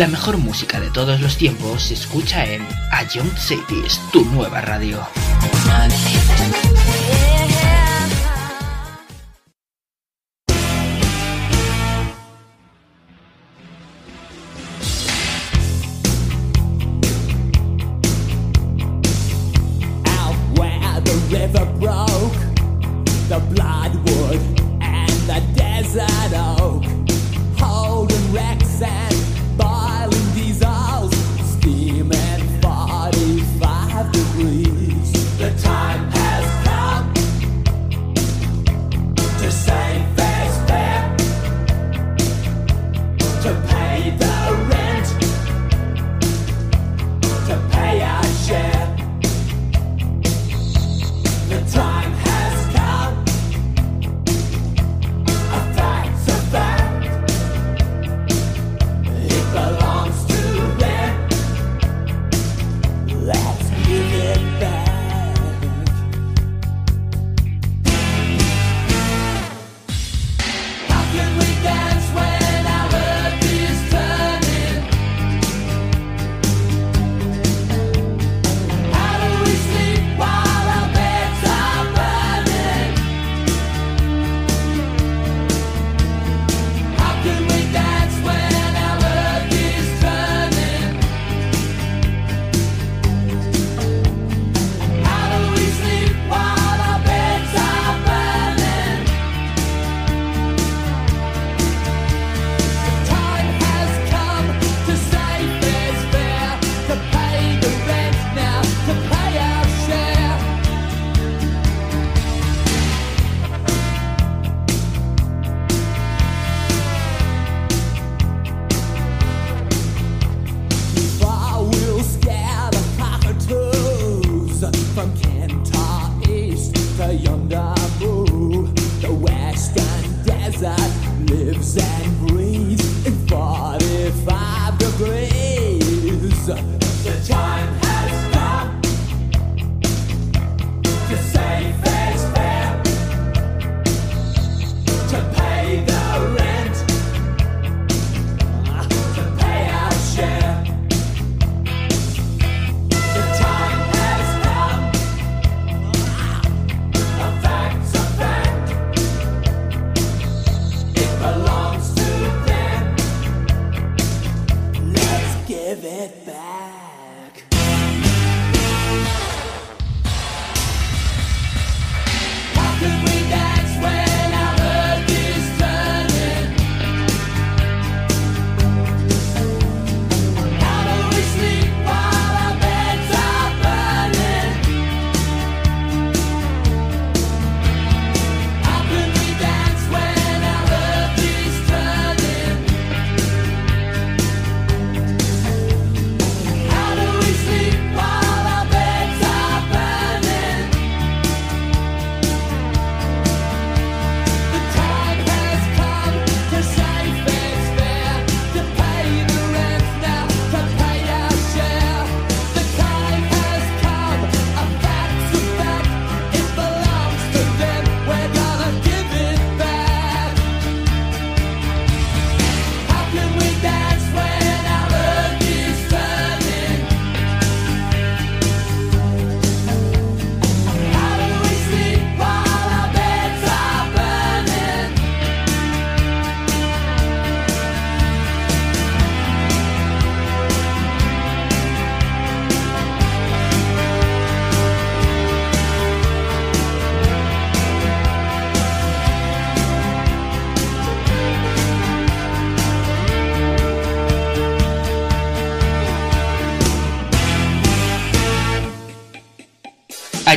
La 0.00 0.08
mejor 0.08 0.38
música 0.38 0.80
de 0.80 0.88
todos 0.88 1.20
los 1.20 1.36
tiempos 1.36 1.82
se 1.82 1.92
escucha 1.92 2.46
en 2.46 2.66
A 2.90 3.06
Young 3.06 3.30
Cities, 3.36 4.00
tu 4.10 4.24
nueva 4.24 4.62
radio. 4.62 5.06
bloodwood 23.54 24.40
and 24.82 25.10
the 25.26 25.40
desert 25.54 26.32
oak, 26.34 26.84
holding 27.58 28.32
wrecks 28.32 28.82
and 28.82 29.29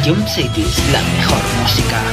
Ion 0.05 0.27
City 0.27 0.65
la 0.91 1.01
mejor 1.13 1.41
música. 1.61 2.12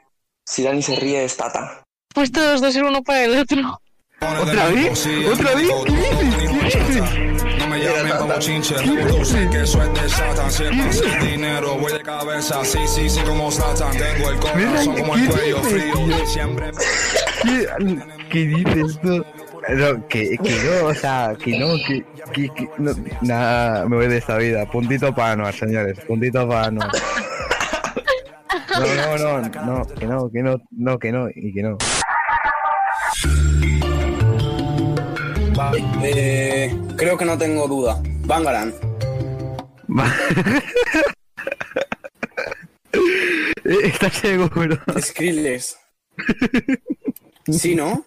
si 0.51 0.63
Dani 0.63 0.81
se 0.81 0.97
ríe 0.97 1.23
es 1.23 1.37
Tata. 1.37 1.81
Pues 2.13 2.29
todos 2.29 2.59
dos 2.59 2.73
ser 2.73 2.83
uno 2.83 3.01
para 3.03 3.23
el 3.23 3.39
otro. 3.39 3.79
¿Otra 4.19 4.67
vez? 4.67 5.07
¿Otra 5.31 5.55
vez? 5.55 5.69
¿Qué 5.85 5.95
dices? 5.95 6.35
¿Qué 6.39 6.79
dices? 6.83 7.69
Me 7.69 7.79
llamen 7.79 8.17
como 8.17 8.37
chinche, 8.37 8.75
tú 8.75 9.23
sé 9.23 9.47
que 9.49 9.61
eso 9.61 9.81
es 9.81 9.93
de 9.93 10.09
Satan. 10.09 10.51
Siempre 10.51 10.89
hace 10.89 11.25
dinero, 11.25 11.77
voy 11.77 11.93
de 11.93 12.01
cabeza, 12.01 12.65
sí, 12.65 12.79
sí, 12.85 13.09
sí, 13.09 13.21
como 13.21 13.49
Satan. 13.49 13.93
Tengo 13.97 14.29
el 14.29 14.39
corazón 14.39 14.95
como 14.97 15.15
el 15.15 15.29
cuello 15.29 15.63
frío. 15.63 16.27
Siempre 16.27 16.71
¿Qué, 17.43 17.67
¿Qué 18.29 18.39
dices 18.45 18.99
tú? 19.01 19.25
No, 19.69 20.07
que, 20.07 20.37
que 20.37 20.63
no, 20.63 20.87
o 20.87 20.93
sea, 20.93 21.33
que 21.41 21.57
no, 21.57 21.75
que, 21.87 22.03
que, 22.33 22.49
que 22.49 22.69
no, 22.77 22.93
nada, 23.21 23.87
me 23.87 23.95
voy 23.95 24.07
de 24.07 24.17
esta 24.17 24.35
vida. 24.37 24.65
Puntito 24.65 25.15
para 25.15 25.31
Anuar, 25.31 25.53
señores, 25.53 25.97
puntito 26.01 26.45
para 26.45 26.65
Anuar. 26.65 26.91
No, 28.81 29.17
no, 29.17 29.41
no, 29.41 29.41
no, 29.41 29.85
que 29.85 30.07
no, 30.07 30.31
que 30.31 30.41
no, 30.41 30.57
no, 30.71 30.97
que 30.97 31.11
no, 31.11 31.29
y 31.35 31.53
que 31.53 31.61
no. 31.61 31.77
Vale, 35.55 35.83
eh, 36.03 36.75
creo 36.97 37.15
que 37.15 37.25
no 37.25 37.37
tengo 37.37 37.67
duda. 37.67 38.01
Bangaran. 38.25 38.73
¿Estás 43.63 44.13
seguro? 44.13 44.79
Skrillex. 44.99 45.77
¿Sí, 47.51 47.75
no? 47.75 48.03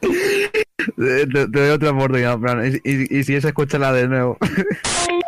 Te, 0.00 1.26
te 1.26 1.46
doy 1.46 1.70
otra 1.70 1.90
oportunidad, 1.90 2.38
Fran, 2.40 2.66
y, 2.66 2.80
y, 2.82 3.18
y 3.18 3.24
si 3.24 3.36
es, 3.36 3.44
escúchala 3.44 3.92
de 3.92 4.08
nuevo. 4.08 4.36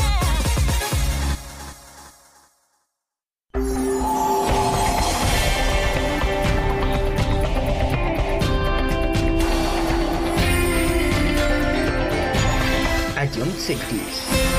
Ion 13.71 14.50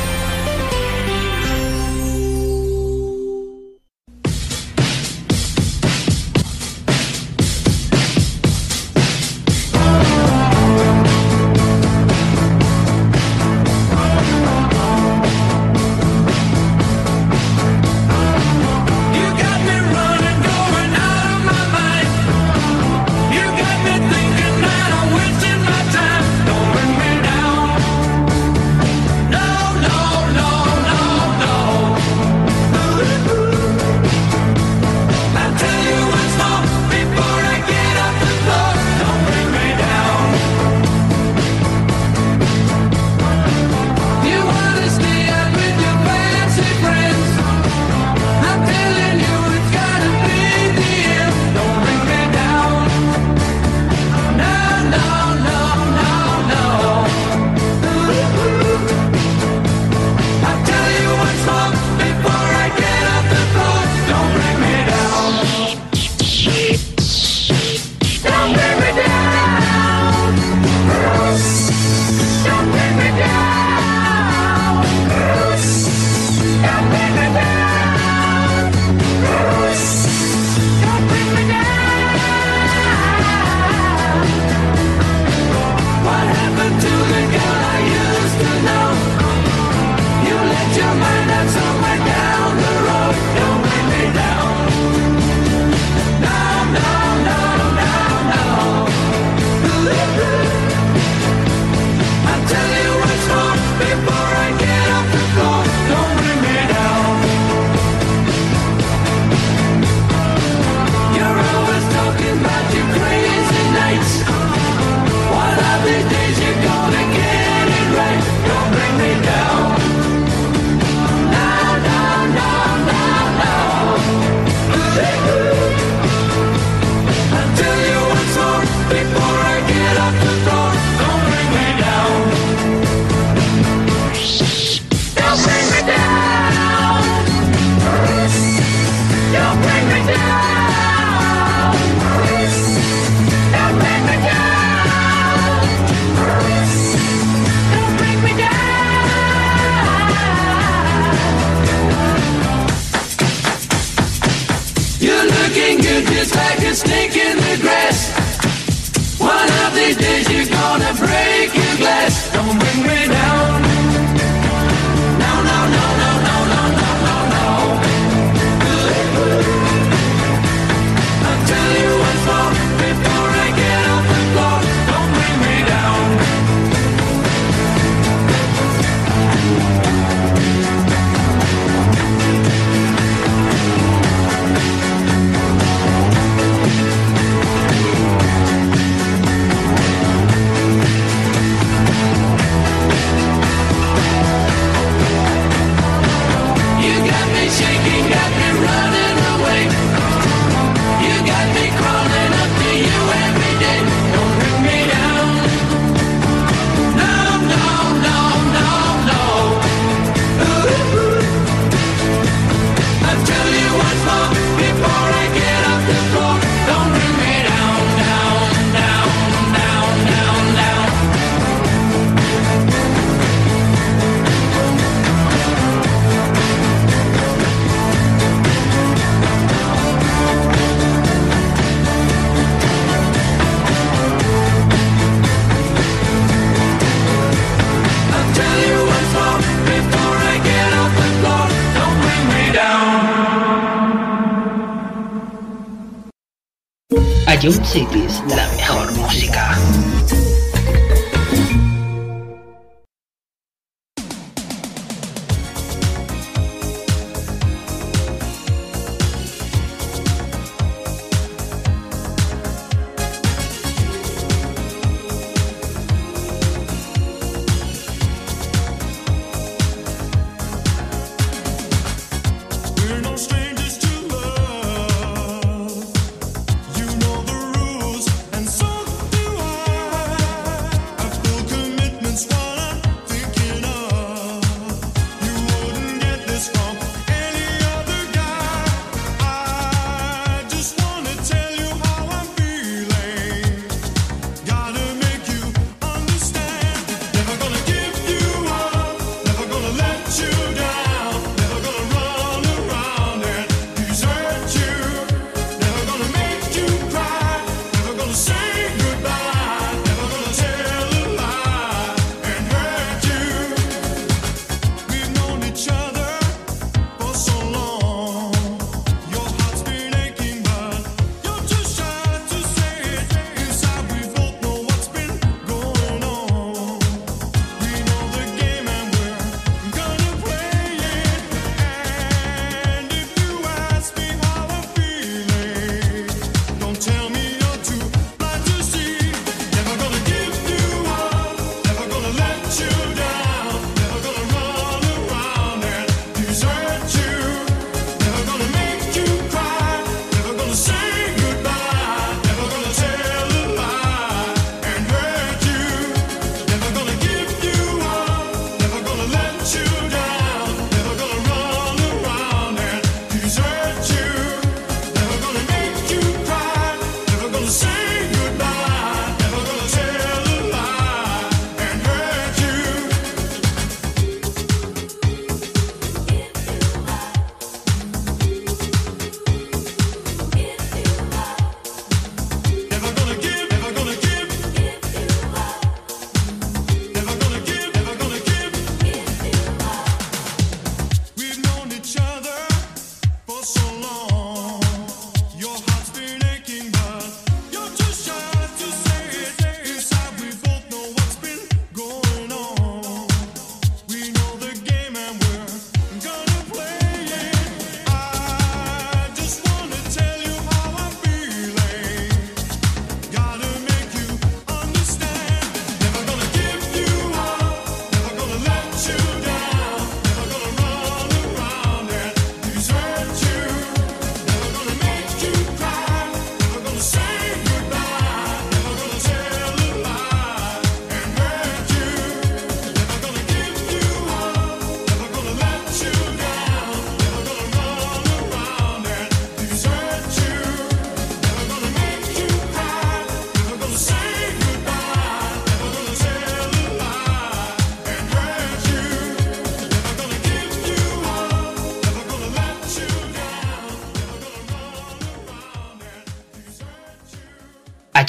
Rádio 247.43 247.65
Simples. 247.67 248.22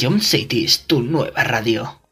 A 0.03 0.09
John 0.09 0.19
Cities, 0.19 0.83
tu 0.85 1.01
nueva 1.01 1.43
radio. 1.43 2.02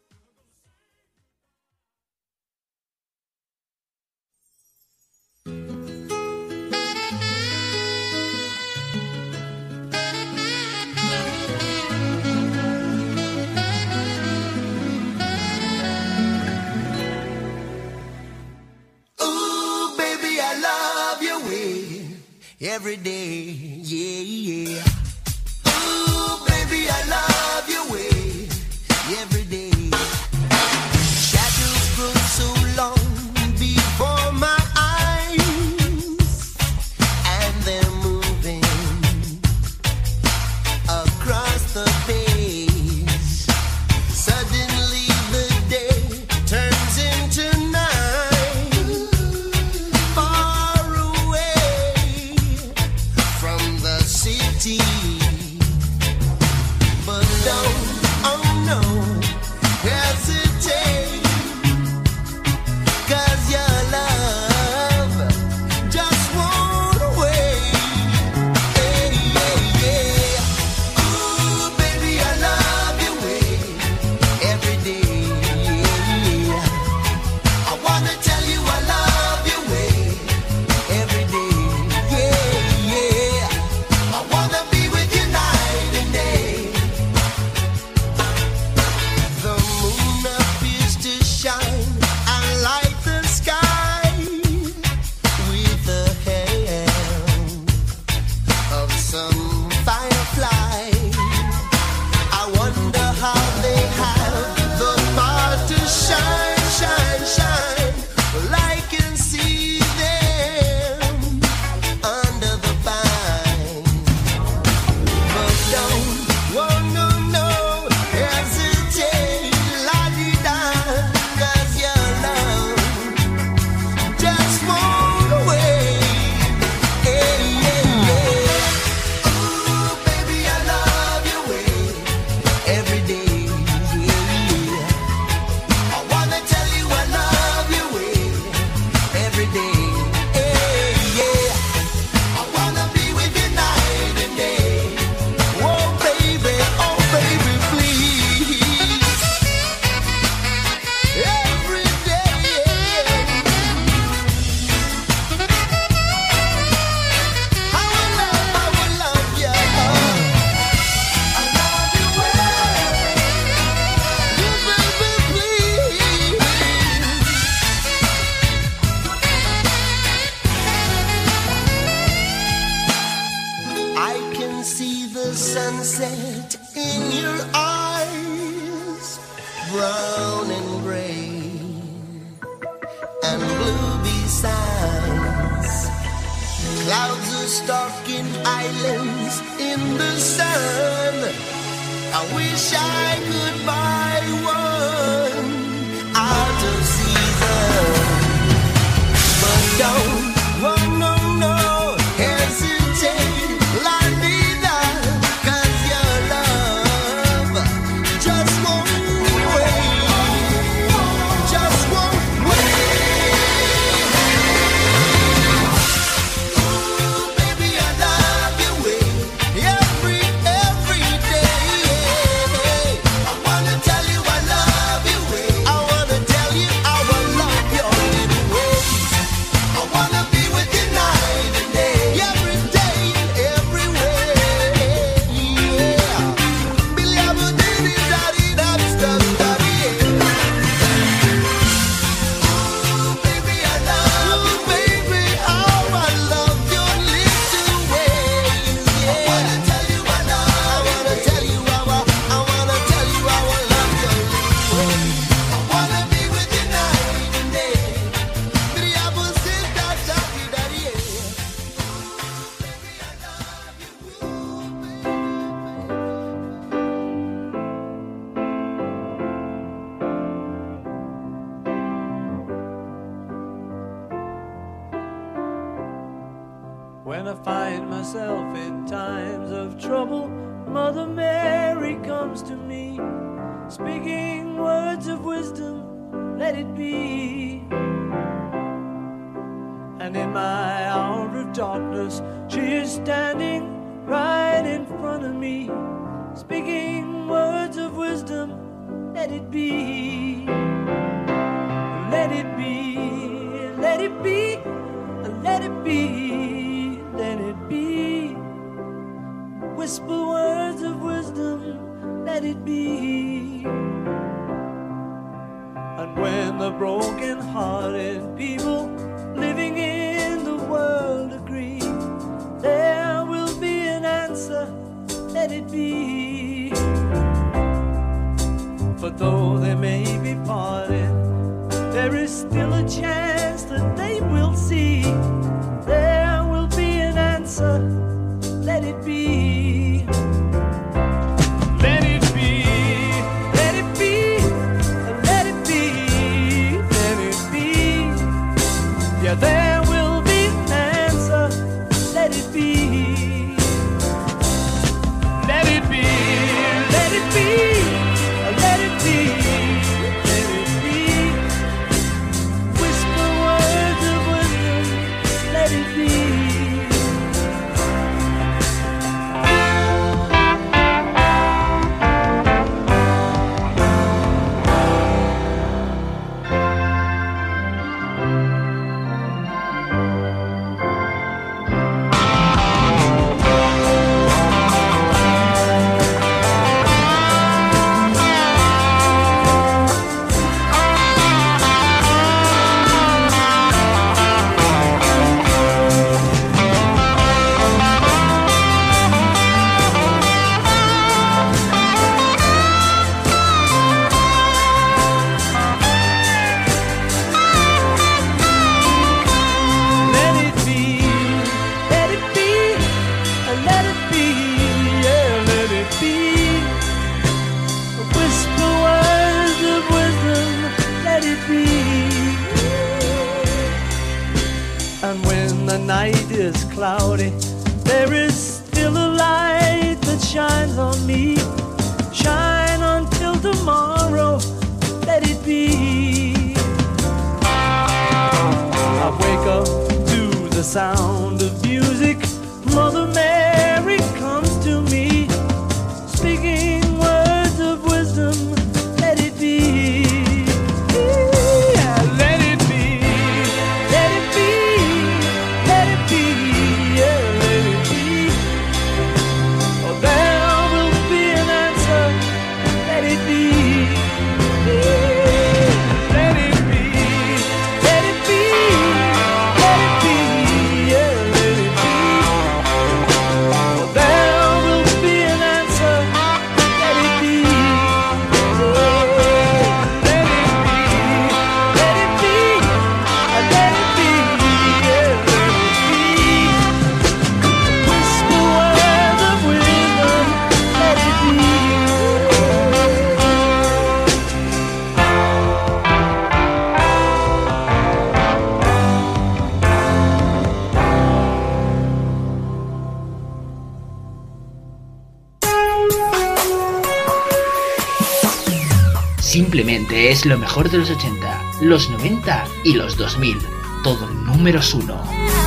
Simplemente 509.32 510.10
es 510.10 510.26
lo 510.26 510.36
mejor 510.36 510.68
de 510.68 510.76
los 510.76 510.90
80, 510.90 511.62
los 511.62 511.88
90 511.88 512.44
y 512.64 512.74
los 512.74 512.98
2000. 512.98 513.38
Todo 513.82 514.06
números 514.10 514.74
1. 514.74 515.41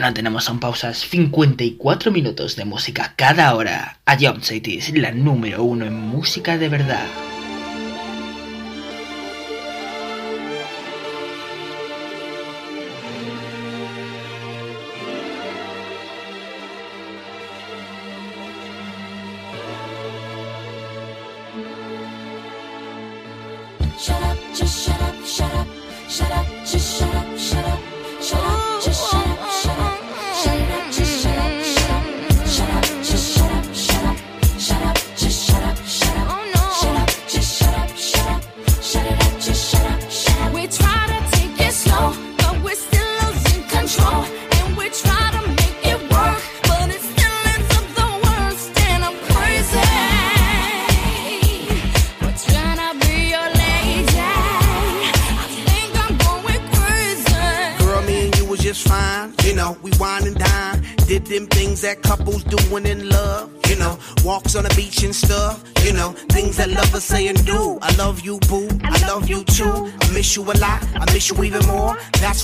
no 0.00 0.14
tenemos 0.14 0.44
son 0.44 0.60
pausas 0.60 0.98
54 0.98 2.10
minutos 2.10 2.56
de 2.56 2.64
música 2.64 3.14
cada 3.16 3.54
hora. 3.54 3.98
A 4.06 4.16
Jump 4.16 4.42
City 4.42 4.80
la 4.92 5.12
número 5.12 5.62
uno 5.64 5.84
en 5.84 5.94
música 5.94 6.58
de 6.58 6.68
verdad. 6.68 7.06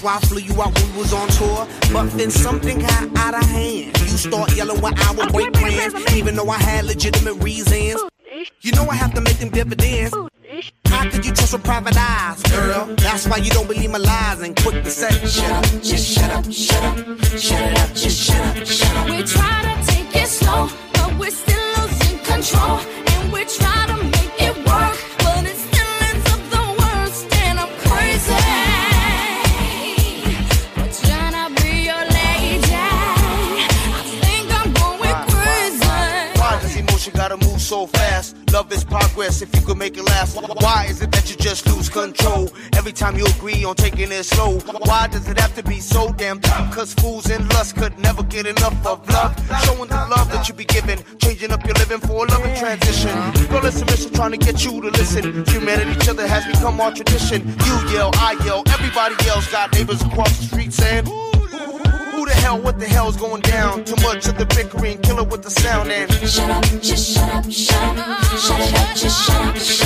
why 0.06 0.18
I 0.18 0.20
flew 0.20 0.38
you 0.38 0.62
out 0.62 0.72
when 0.78 0.92
we 0.92 0.98
was 0.98 1.12
on 1.12 1.26
tour. 1.30 1.66
But 1.92 2.16
then 2.16 2.30
something 2.30 2.78
got 2.78 3.16
out 3.16 3.34
of 3.34 3.44
hand. 3.50 3.98
You 3.98 4.06
start 4.06 4.54
yelling 4.56 4.80
when 4.80 4.96
I 4.96 5.10
was 5.10 5.32
break 5.32 5.52
plans, 5.52 5.94
even 6.14 6.36
though 6.36 6.48
I 6.48 6.58
had 6.58 6.84
legitimate 6.84 7.34
reasons. 7.42 8.00
it 44.16 44.24
slow. 44.24 44.58
Why 44.88 45.06
does 45.06 45.28
it 45.28 45.38
have 45.38 45.54
to 45.56 45.62
be 45.62 45.80
so 45.80 46.12
damn 46.12 46.40
tough? 46.40 46.74
Cause 46.74 46.94
fools 46.94 47.30
and 47.30 47.48
lust 47.52 47.76
could 47.76 47.98
never 47.98 48.22
get 48.22 48.46
enough 48.46 48.74
of 48.86 49.06
love. 49.10 49.36
Showing 49.64 49.88
the 49.88 49.96
love 50.10 50.32
that 50.32 50.48
you 50.48 50.54
be 50.54 50.64
giving, 50.64 50.98
changing 51.18 51.52
up 51.52 51.64
your 51.64 51.74
living 51.74 52.00
for 52.00 52.24
a 52.24 52.28
loving 52.28 52.54
transition. 52.56 53.14
Girl, 53.48 53.64
it's 53.64 53.84
mission 53.84 54.12
trying 54.12 54.32
to 54.32 54.38
get 54.38 54.64
you 54.64 54.80
to 54.80 54.88
listen. 54.88 55.44
Humanity, 55.46 55.92
each 55.92 56.08
other 56.08 56.26
has 56.26 56.44
become 56.46 56.80
our 56.80 56.92
tradition. 56.92 57.46
You 57.46 57.74
yell, 57.92 58.10
I 58.14 58.40
yell, 58.44 58.62
everybody 58.68 59.14
yells. 59.24 59.46
Got 59.48 59.72
neighbors 59.74 60.02
across 60.02 60.36
the 60.38 60.44
street 60.44 60.72
saying, 60.72 61.04
who 61.06 62.24
the 62.24 62.34
hell, 62.34 62.58
what 62.58 62.78
the 62.78 62.86
hell's 62.86 63.16
going 63.16 63.42
down? 63.42 63.84
Too 63.84 63.96
much 64.02 64.26
of 64.26 64.38
the 64.38 64.46
bickering, 64.46 64.98
kill 65.02 65.24
with 65.26 65.42
the 65.42 65.50
sound 65.50 65.90
and 65.90 66.10
shut 66.12 66.50
up, 66.50 66.64
just 66.80 67.14
shut 67.14 67.28
up, 67.34 67.50
shut 67.50 67.98
up, 67.98 68.22
shut 68.24 68.60
up, 68.60 68.96
just 68.96 69.26
shut 69.26 69.46
up, 69.46 69.56
shut 69.56 69.84
up. 69.84 69.85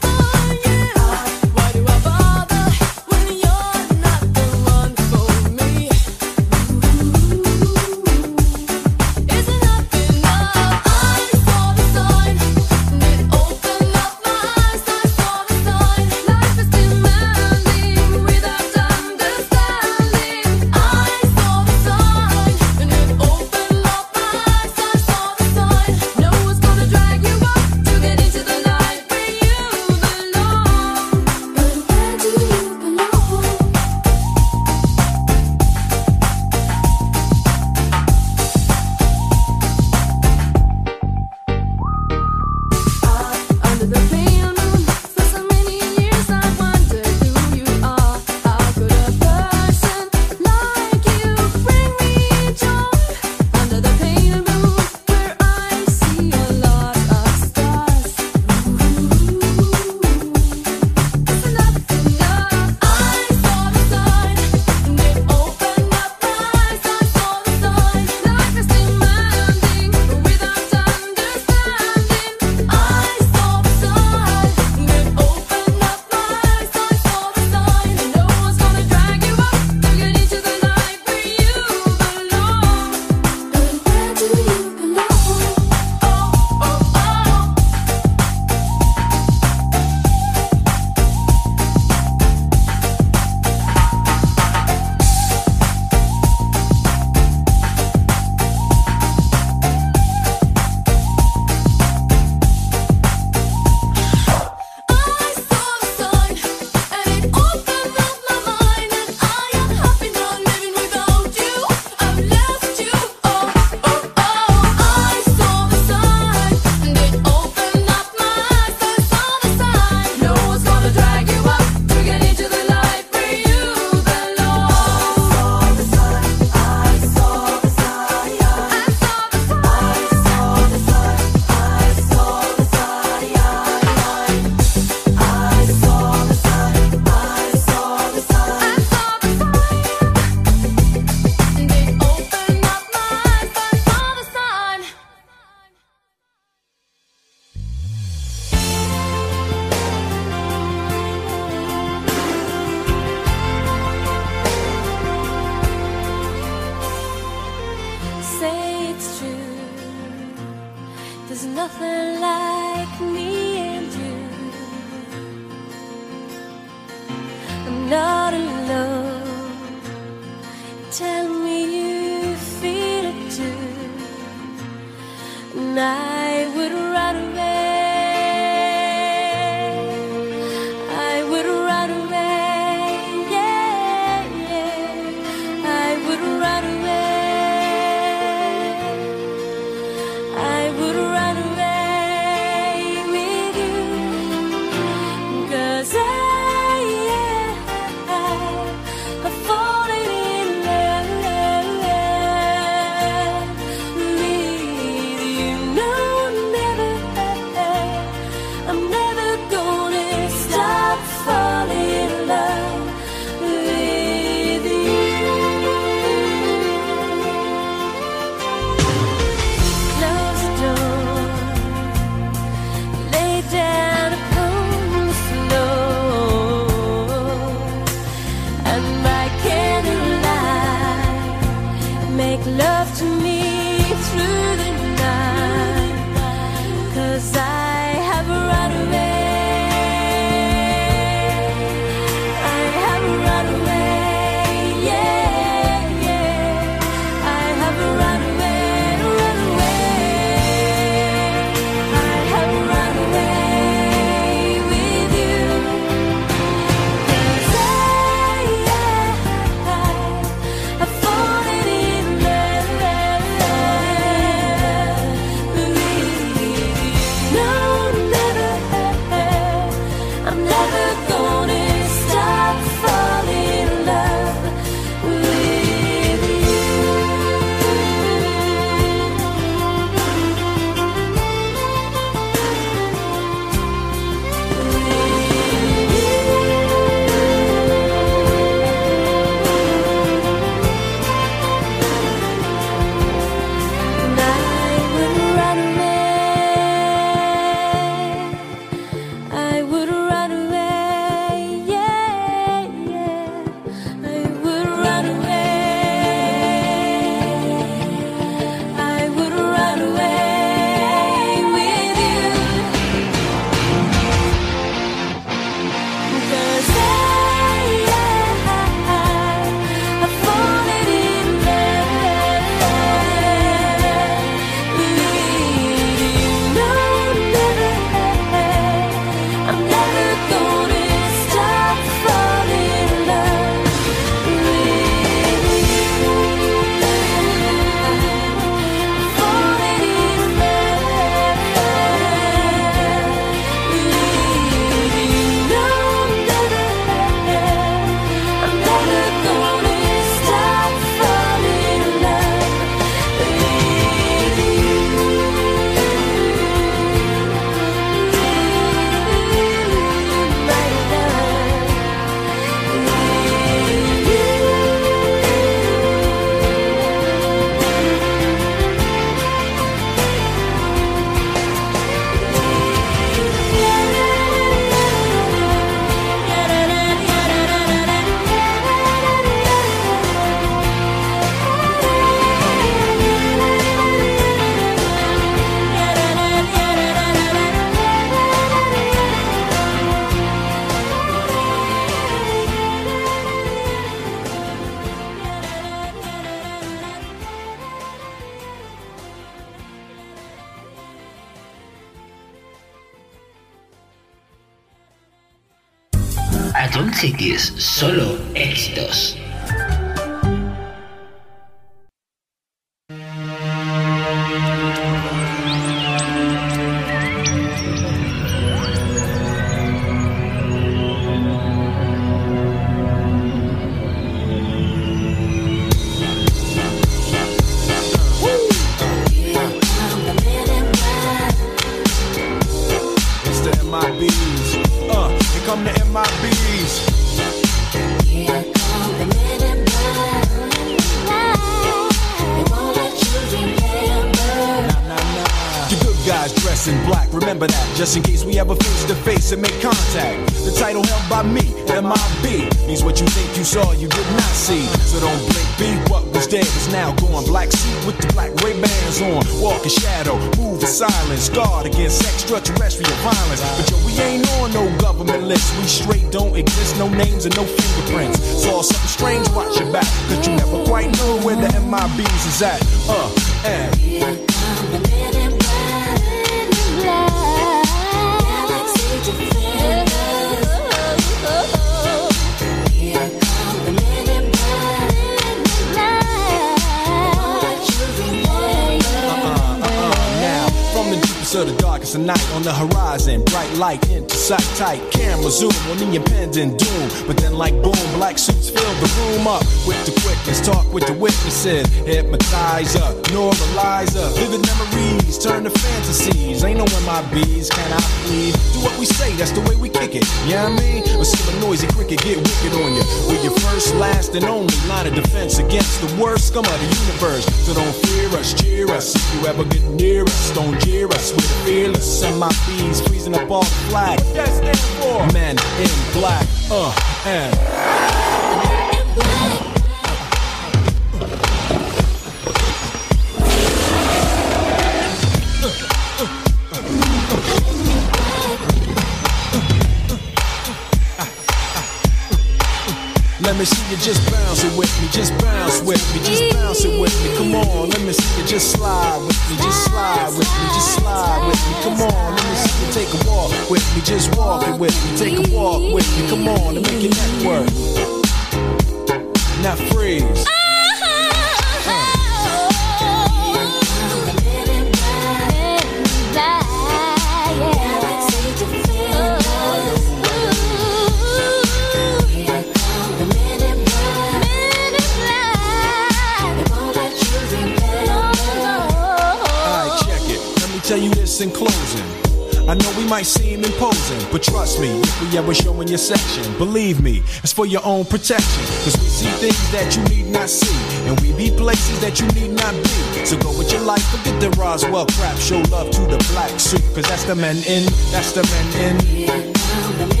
It's 587.31 587.37
for 587.37 587.45
your 587.45 587.63
own 587.63 587.85
protection. 587.85 588.43
Cause 588.65 588.75
we 588.77 588.87
see 588.87 589.09
things 589.23 589.51
that 589.53 589.73
you 589.73 589.83
need 589.83 590.11
not 590.11 590.29
see. 590.29 590.51
And 590.85 590.99
we 590.99 591.13
be 591.13 591.33
places 591.33 591.79
that 591.79 591.97
you 591.97 592.07
need 592.07 592.35
not 592.35 592.53
be. 592.53 593.05
So 593.05 593.17
go 593.19 593.29
with 593.37 593.53
your 593.53 593.61
life, 593.61 593.81
forget 593.87 594.19
the 594.19 594.31
Roswell 594.31 594.85
crap. 594.87 595.15
Show 595.17 595.39
love 595.49 595.71
to 595.71 595.81
the 595.83 596.05
black 596.11 596.37
suit. 596.41 596.61
Cause 596.75 596.83
that's 596.89 597.05
the 597.05 597.15
men 597.15 597.37
in, 597.47 597.63
that's 597.93 598.11
the 598.11 598.23
men 598.27 599.95
in. 599.95 600.00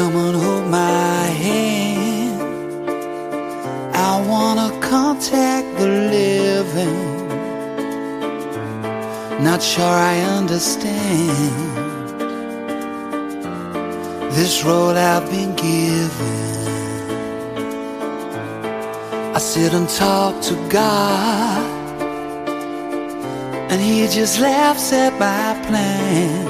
Come 0.00 0.16
and 0.16 0.36
hold 0.42 0.66
my 0.68 1.24
hand. 1.44 2.40
I 3.94 4.12
wanna 4.30 4.70
contact 4.80 5.66
the 5.76 5.88
living. 6.16 7.28
Not 9.44 9.60
sure 9.62 9.96
I 10.12 10.20
understand 10.38 11.80
this 14.36 14.64
road 14.64 14.96
I've 14.96 15.28
been 15.30 15.54
given. 15.54 16.48
I 19.36 19.38
sit 19.38 19.74
and 19.74 19.86
talk 19.86 20.40
to 20.48 20.54
God, 20.70 21.62
and 23.70 23.78
He 23.82 24.08
just 24.08 24.40
laughs 24.40 24.94
at 24.94 25.12
my 25.20 25.52
plans. 25.66 26.49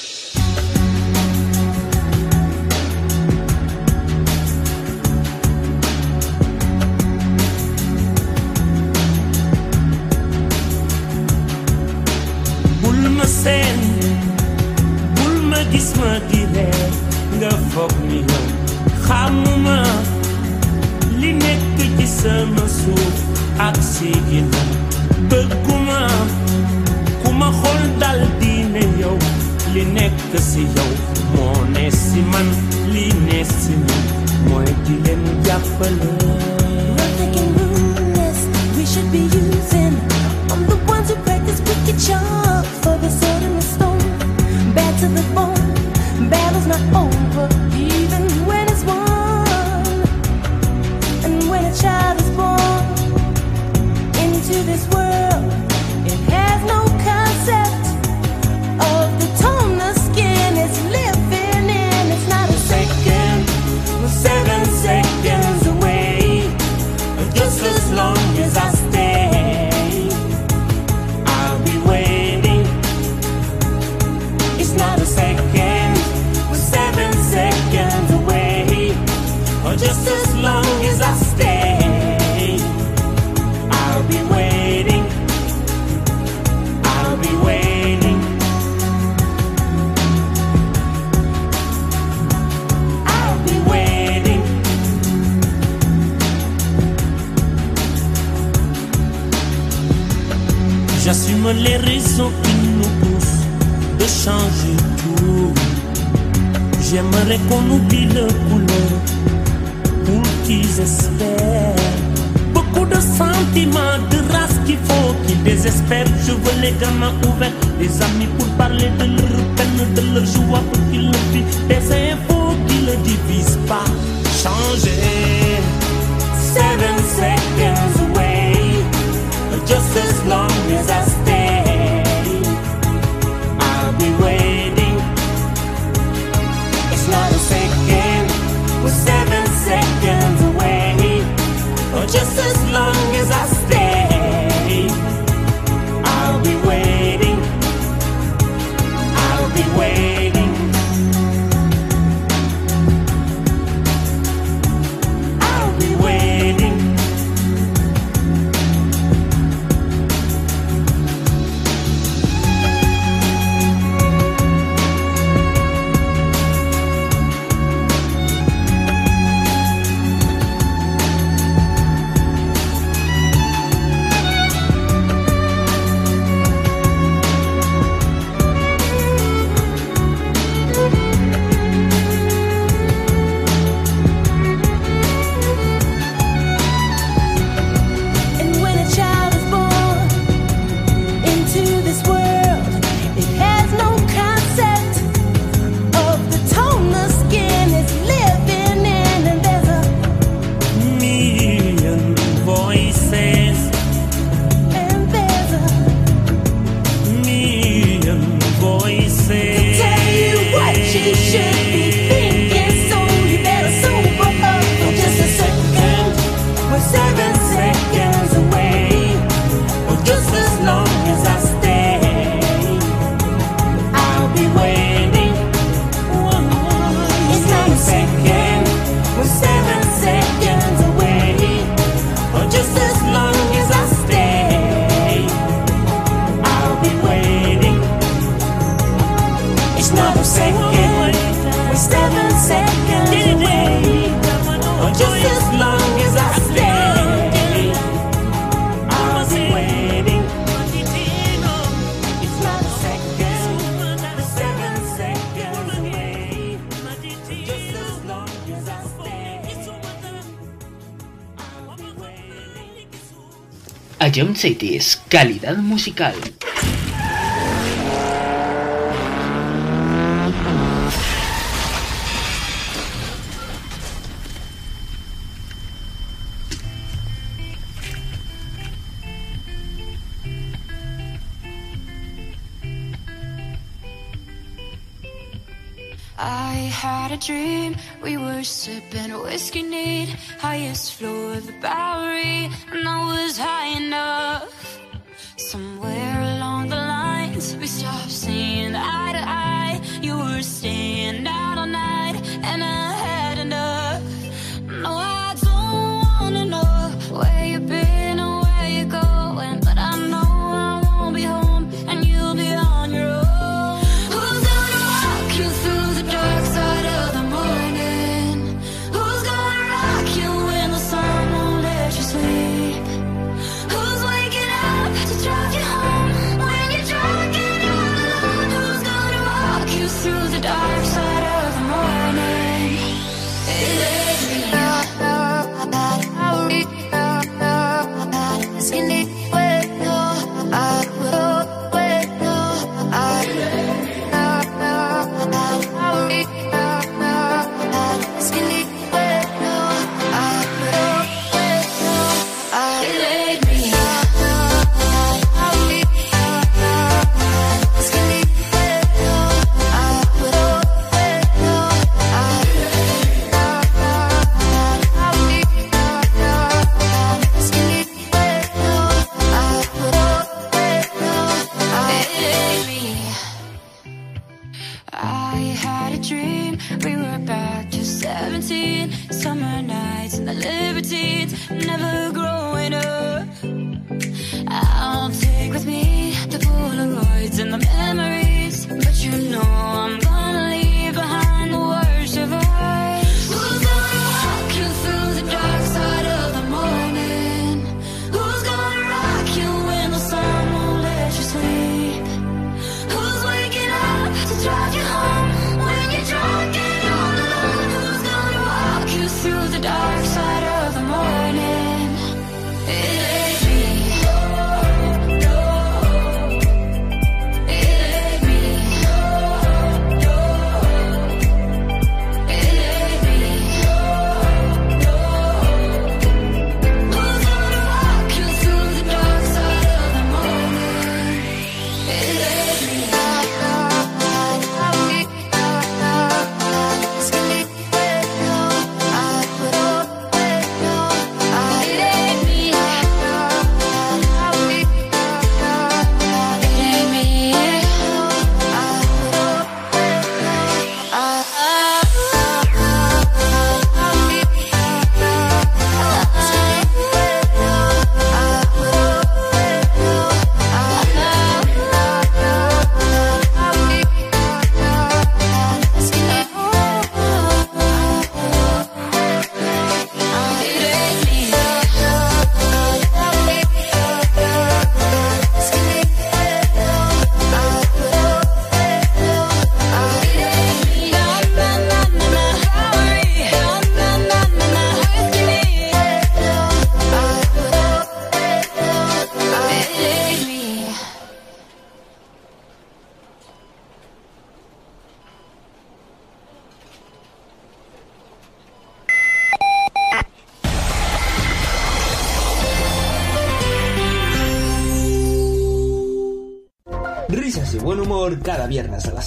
Ion 264.13 264.35
Cities, 264.35 265.01
calidad 265.07 265.57
musical. 265.57 266.13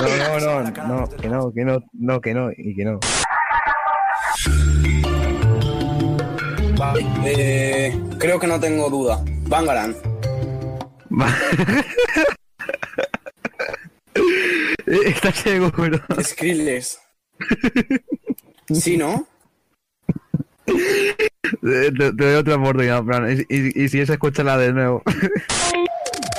No, 0.00 0.40
no, 0.40 0.62
no, 0.62 0.70
no, 0.86 1.08
que 1.16 1.28
no, 1.28 1.52
que 1.52 1.64
no, 1.64 1.78
no, 1.92 2.20
que 2.20 2.34
no, 2.34 2.50
y 2.56 2.74
que 2.74 2.84
no. 2.84 3.00
Vale, 6.78 7.06
eh, 7.24 7.98
creo 8.18 8.38
que 8.38 8.46
no 8.46 8.60
tengo 8.60 8.90
duda. 8.90 9.22
Bangaran. 9.48 9.94
¿Estás 14.86 15.36
seguro? 15.36 15.98
Skrillex. 16.22 16.98
¿Sí, 18.72 18.96
no? 18.96 19.26
Te, 21.62 21.92
te 21.92 22.10
doy 22.12 22.34
otra 22.34 22.56
oportunidad, 22.56 22.98
en 22.98 23.06
plan, 23.06 23.30
y, 23.48 23.54
y- 23.54 23.84
y 23.84 23.88
si 23.88 24.00
es, 24.00 24.10
escúchala 24.10 24.58
de 24.58 24.72
nuevo. 24.72 25.00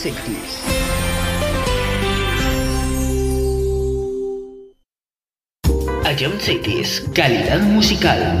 Cities. 0.00 0.64
Ion 6.18 6.40
Cities, 6.40 7.02
calidad 7.12 7.60
musical. 7.60 8.40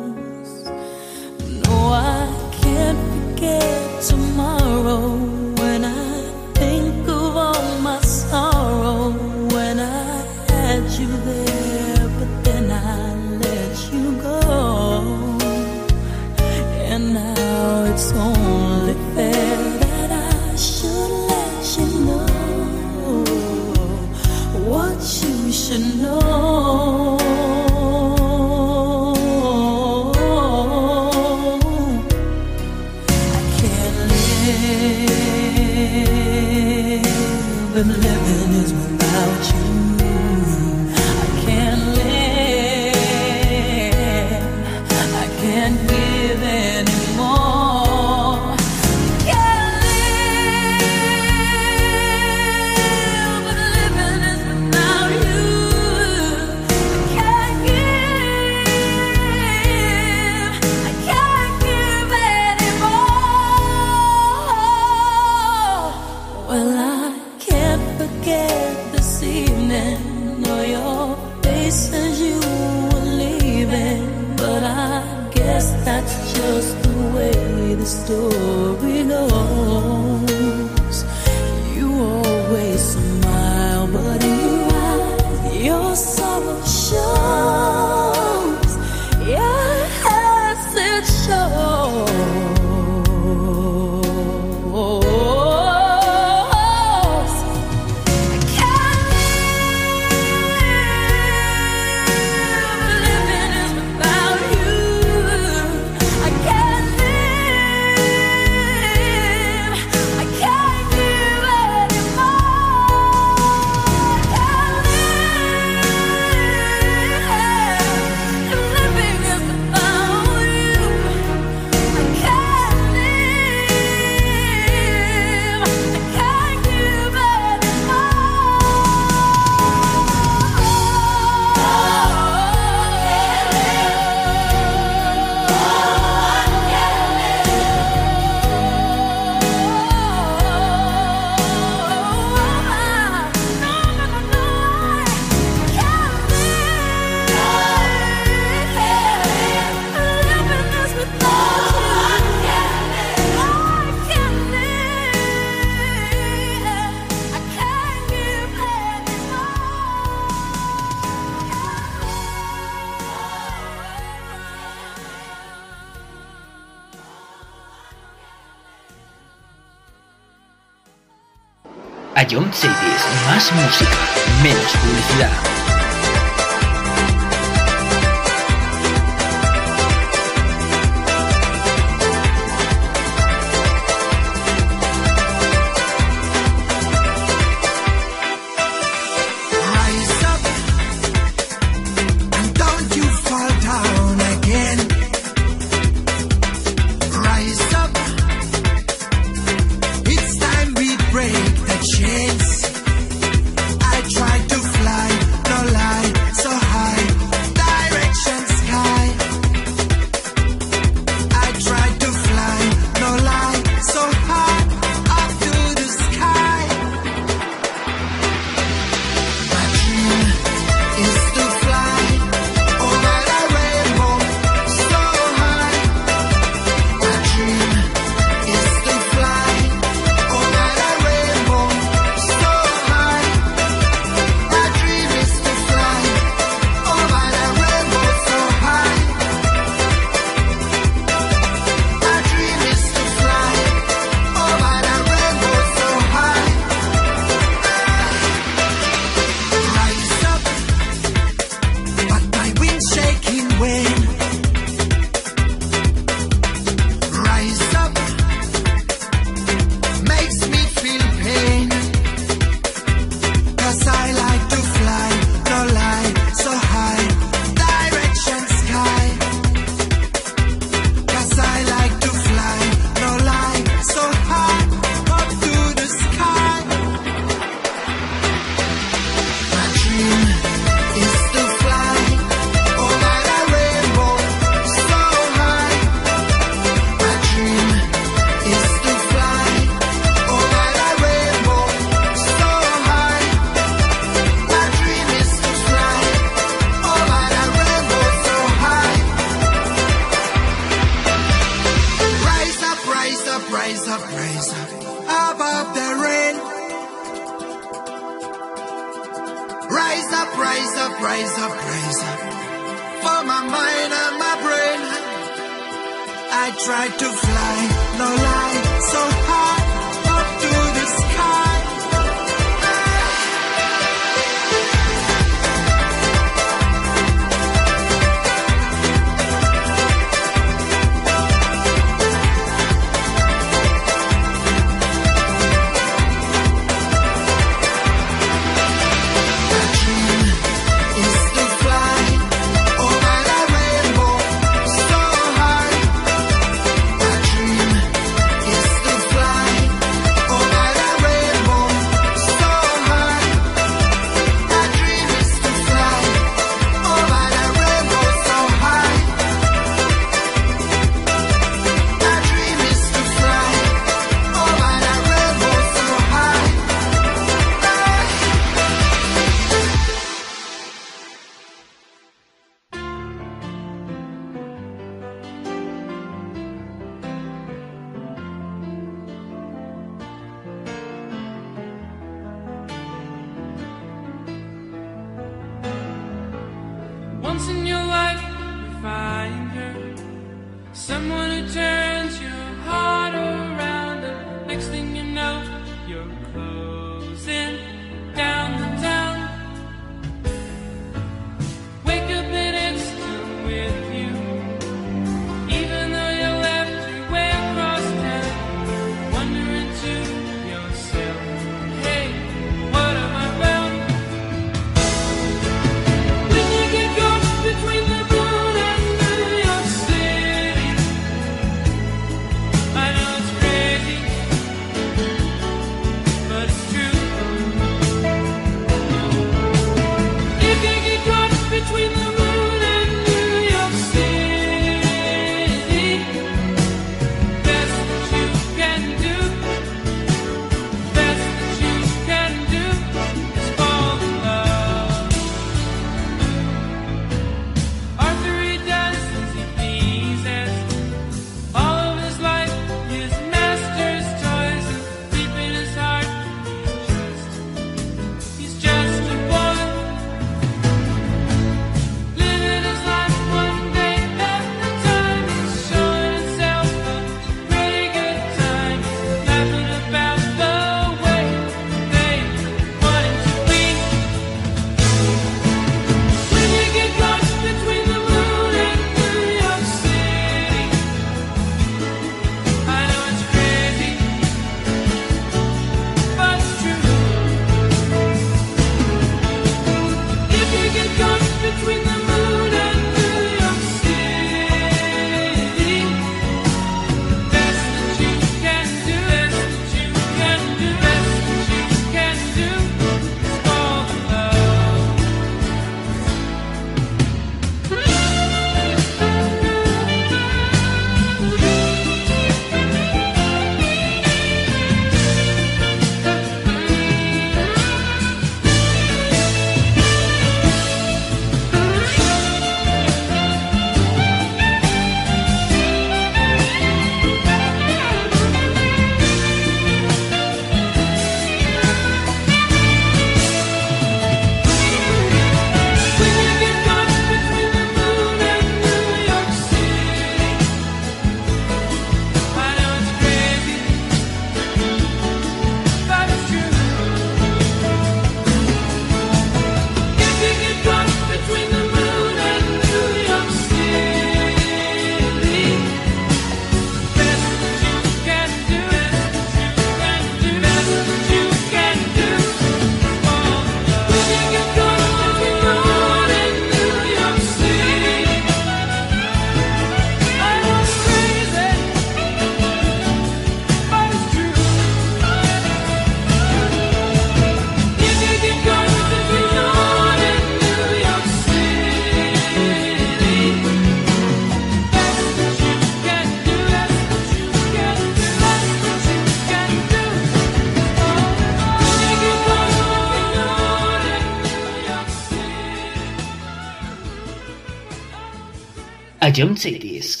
A 599.21 599.23
John 599.23 599.37
Cities. 599.37 600.00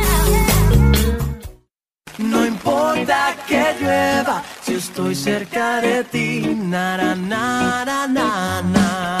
Llueva, 3.81 4.43
si 4.61 4.75
estoy 4.75 5.15
cerca 5.15 5.81
de 5.81 6.03
ti, 6.03 6.55
nara, 6.55 7.15
na, 7.15 7.83
na. 8.07 8.61
Nara, 8.61 9.20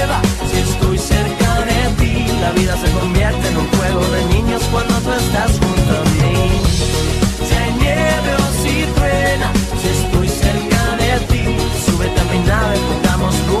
la 2.53 2.59
vida 2.59 2.75
se 2.77 2.91
convierte 2.91 3.47
en 3.47 3.57
un 3.57 3.67
juego 3.67 4.01
de 4.15 4.25
niños 4.33 4.61
cuando 4.71 4.93
tú 4.95 5.11
estás 5.11 5.51
junto 5.51 5.91
a 5.99 6.03
mí. 6.15 6.61
Si 7.47 7.53
hay 7.55 7.71
nieve 7.73 8.31
o 8.35 8.47
si 8.61 8.73
truena, 8.95 9.51
si 9.81 9.87
estoy 9.99 10.27
cerca 10.27 10.81
de 11.01 11.11
ti, 11.29 11.43
súbete 11.85 12.19
a 12.19 12.23
mi 12.25 12.39
nave, 12.39 12.75
pongamos 12.89 13.35
rumbo 13.47 13.60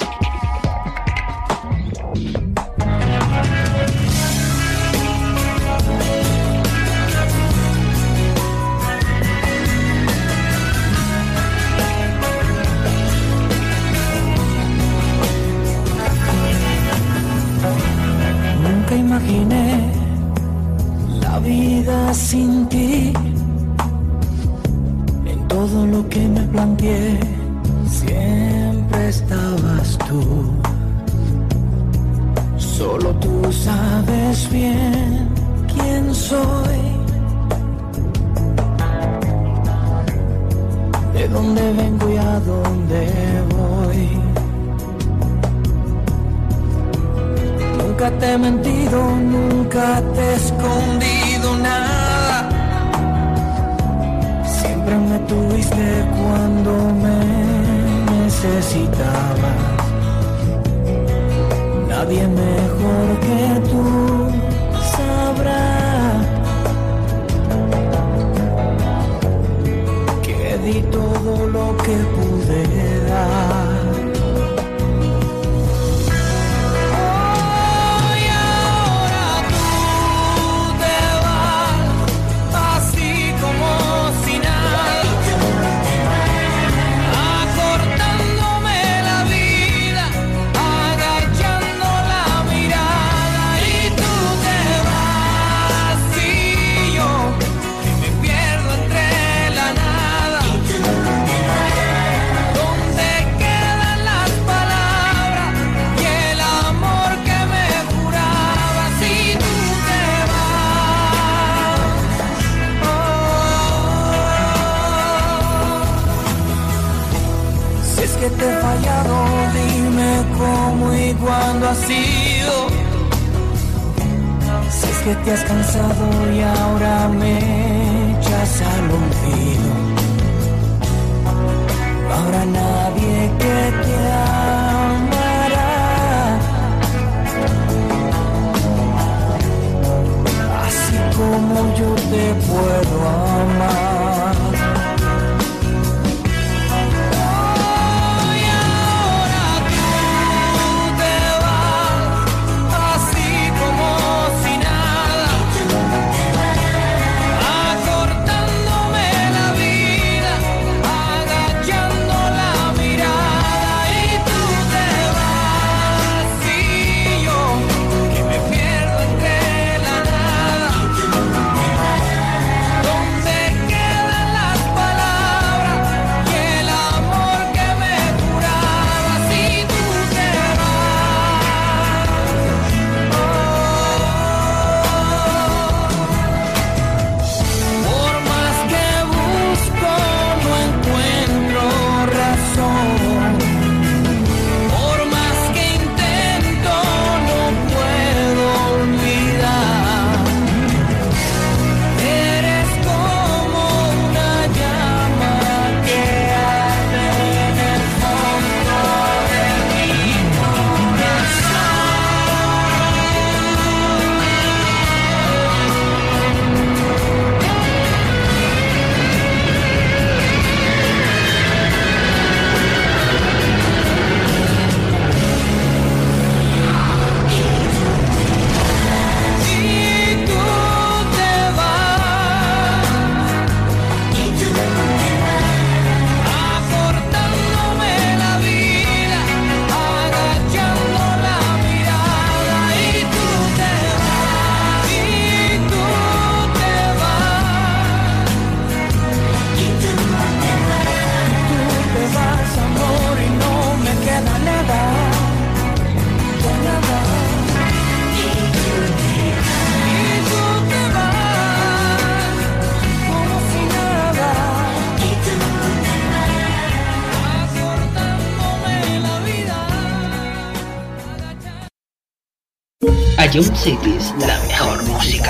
Ion 273.33 273.55
Cities, 273.55 274.13
la 274.19 274.37
mejor 274.41 274.83
música. 274.83 275.20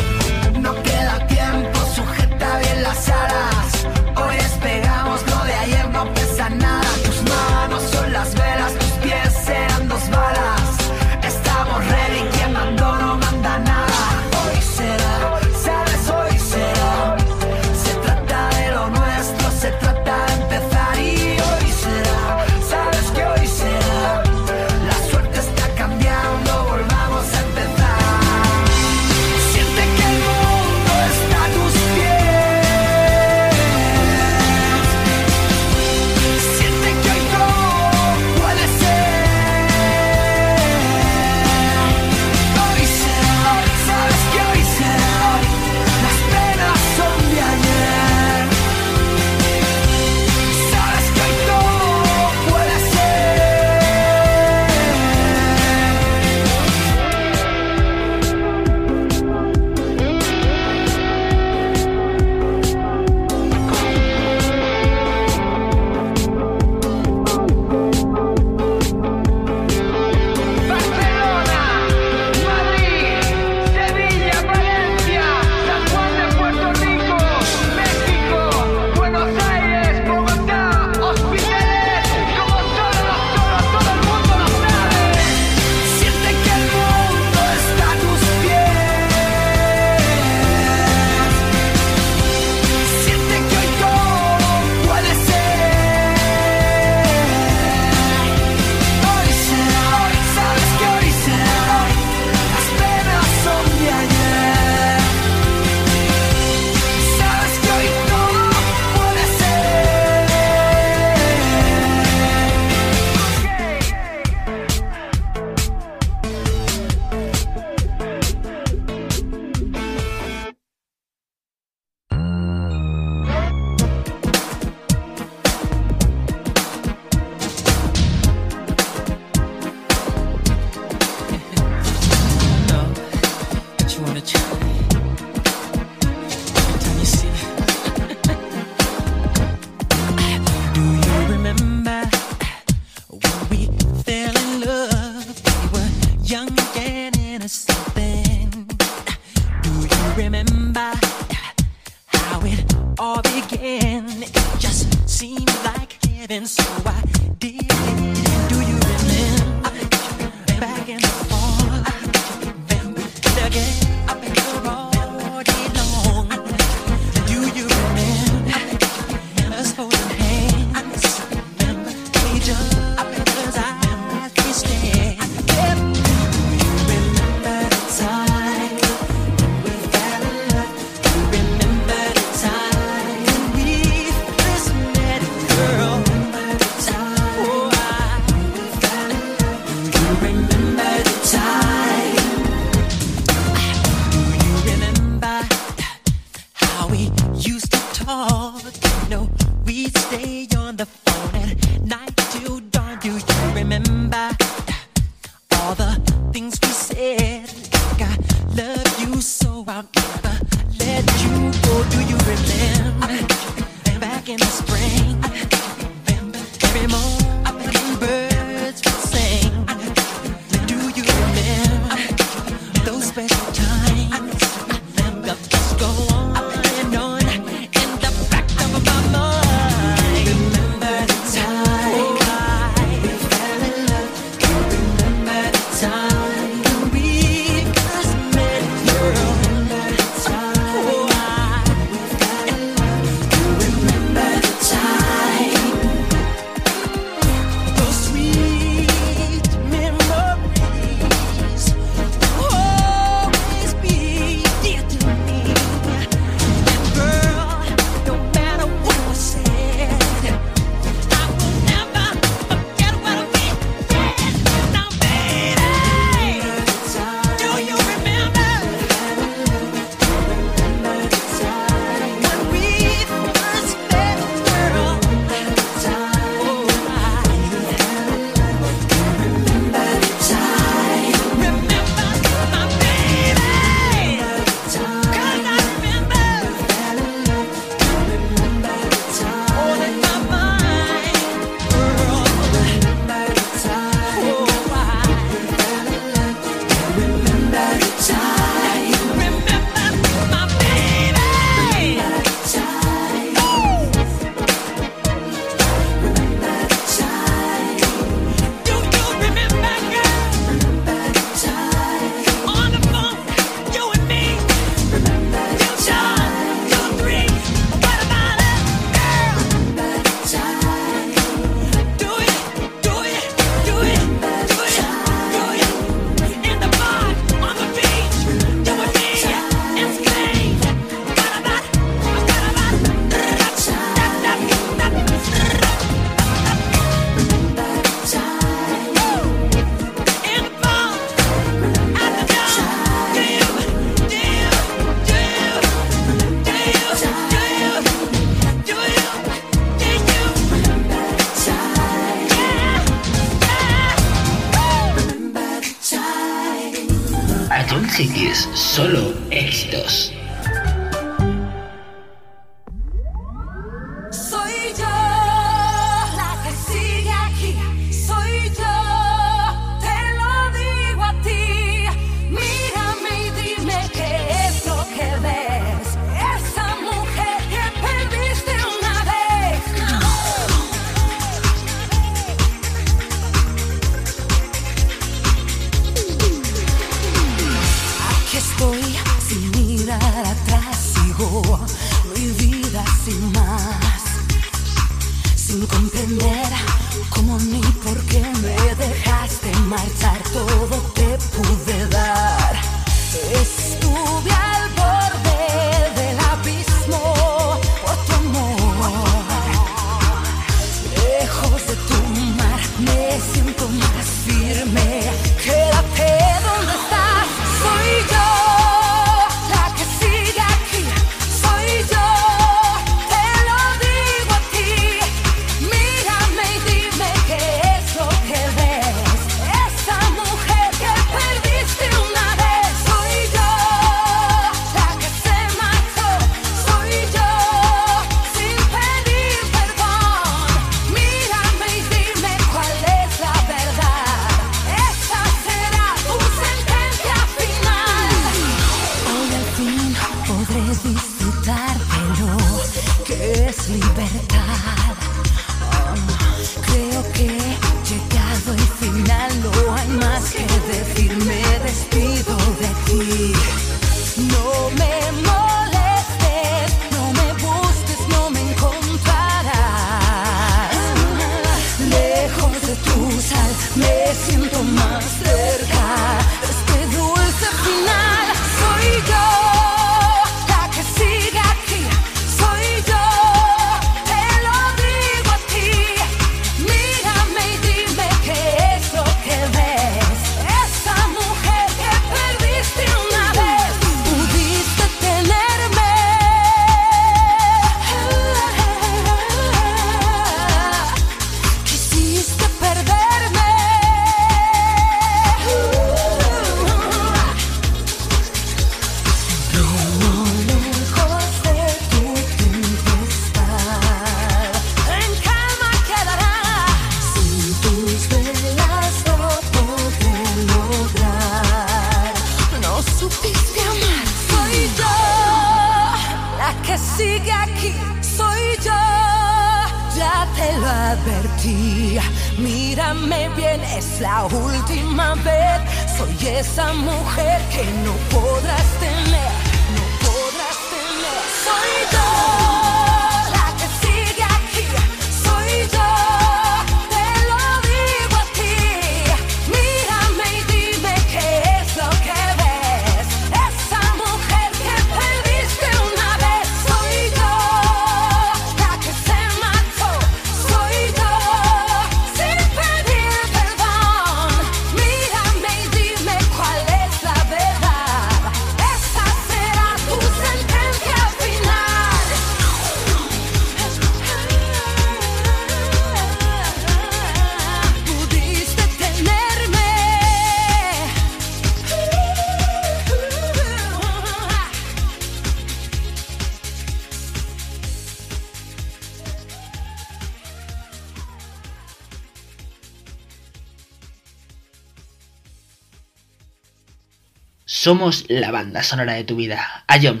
Somos 597.62 598.06
la 598.08 598.30
banda 598.30 598.62
sonora 598.62 598.94
de 598.94 599.04
tu 599.04 599.16
vida. 599.16 599.64
A 599.66 599.78
Jump 599.78 600.00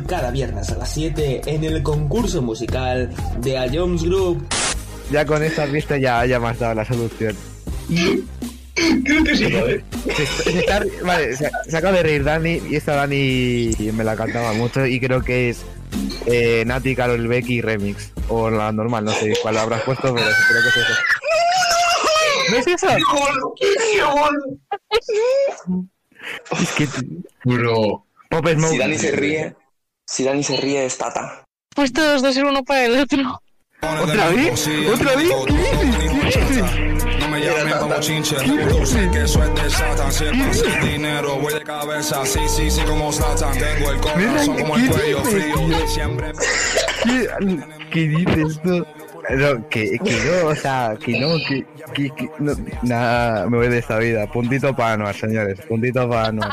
Cada 0.00 0.30
viernes 0.30 0.70
a 0.70 0.76
las 0.76 0.92
7 0.92 1.42
en 1.46 1.64
el 1.64 1.82
concurso 1.82 2.40
musical 2.40 3.10
de 3.40 3.58
A 3.58 3.66
Jones 3.72 4.04
Group. 4.04 4.46
Ya 5.10 5.26
con 5.26 5.42
esta 5.42 5.66
pista 5.66 5.98
ya, 5.98 6.24
ya 6.24 6.40
me 6.40 6.48
has 6.48 6.58
dado 6.58 6.74
la 6.74 6.84
solución. 6.84 7.36
Creo 9.04 9.24
que 9.24 9.36
sí, 9.36 9.44
¿eh? 9.44 9.84
Se, 10.16 10.64
vale, 11.04 11.36
se, 11.36 11.50
acaba 11.76 11.98
de 11.98 12.02
reír 12.02 12.24
Dani 12.24 12.62
y 12.70 12.76
esta 12.76 12.94
Dani 12.94 13.70
me 13.92 14.02
la 14.02 14.16
cantaba 14.16 14.54
mucho 14.54 14.86
y 14.86 14.98
creo 14.98 15.22
que 15.22 15.50
es 15.50 15.62
eh, 16.26 16.64
Nati, 16.66 16.96
Carol 16.96 17.28
Becky 17.28 17.60
Remix. 17.60 18.12
O 18.28 18.48
la 18.50 18.72
normal, 18.72 19.04
no 19.04 19.12
sé 19.12 19.34
cuál 19.42 19.58
habrás 19.58 19.82
puesto, 19.82 20.14
pero 20.14 20.26
creo 20.48 20.62
que 20.62 20.68
es 20.68 20.76
eso. 20.76 20.94
¿No 22.50 22.56
es 22.56 22.66
eso? 22.66 22.86
¡Qué 23.56 23.66
Es 26.62 26.72
que... 26.72 26.88
Bro. 27.44 28.06
Pop 28.30 28.48
Smoke. 28.48 28.72
Si 28.72 28.78
Dani 28.78 28.96
se 28.96 29.10
ríe 29.12 29.54
si 30.12 30.24
Dani 30.24 30.42
se 30.42 30.58
ríe 30.58 30.84
es 30.84 30.98
Tata. 30.98 31.42
Pues 31.74 31.90
todos 31.90 32.20
dos 32.20 32.34
ser 32.34 32.44
uno 32.44 32.62
para 32.62 32.84
el 32.84 33.00
otro. 33.00 33.40
¿Otra 33.80 34.28
vez? 34.28 34.68
¿Otra 34.92 35.16
vez? 35.16 35.30
¿Qué 35.46 35.54
dices? 35.54 35.96
¿Qué 36.34 36.40
dices? 36.40 37.18
No 37.18 37.28
me 37.28 37.40
llamen 37.40 37.78
como 37.78 37.98
chinche, 37.98 38.36
sé 38.38 39.10
que 39.10 39.22
es 39.22 39.34
de 39.34 39.70
Satan. 39.70 40.12
Si 40.12 40.24
es 40.24 40.30
para 40.30 40.50
hacer 40.50 40.82
dinero, 40.82 41.38
voy 41.38 41.54
de 41.54 41.62
cabeza. 41.62 42.26
Sí, 42.26 42.40
sí, 42.46 42.70
sí, 42.70 42.82
como 42.82 43.10
Satan. 43.10 43.56
Tengo 43.58 43.90
el 43.90 44.00
corazón 44.00 44.58
como 44.58 44.76
el 44.76 44.90
cuello 44.90 45.24
frío. 45.24 45.88
Siempre. 45.88 46.32
¿Qué, 47.04 47.28
qué 47.90 48.00
dices 48.08 48.60
tú? 48.62 48.86
No, 49.30 49.68
que, 49.70 49.98
que 49.98 50.20
no, 50.24 50.48
o 50.48 50.54
sea, 50.54 50.94
que 51.02 51.18
no, 51.18 51.38
que, 51.48 51.64
que, 51.94 52.10
que 52.14 52.28
no, 52.38 52.54
nada, 52.82 53.48
me 53.48 53.56
voy 53.56 53.68
de 53.68 53.78
esta 53.78 53.96
vida. 53.96 54.26
Puntito 54.26 54.76
para 54.76 54.92
Anuar, 54.92 55.14
señores, 55.14 55.58
puntito 55.66 56.06
para 56.06 56.26
Anuar. 56.26 56.52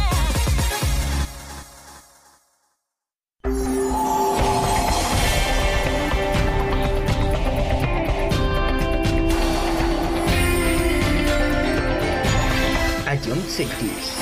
Cities. 13.61 14.17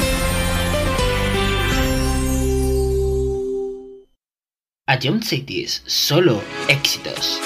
Ion 5.01 5.22
Cities, 5.24 5.82
solo 5.85 6.42
éxitos. 6.68 7.40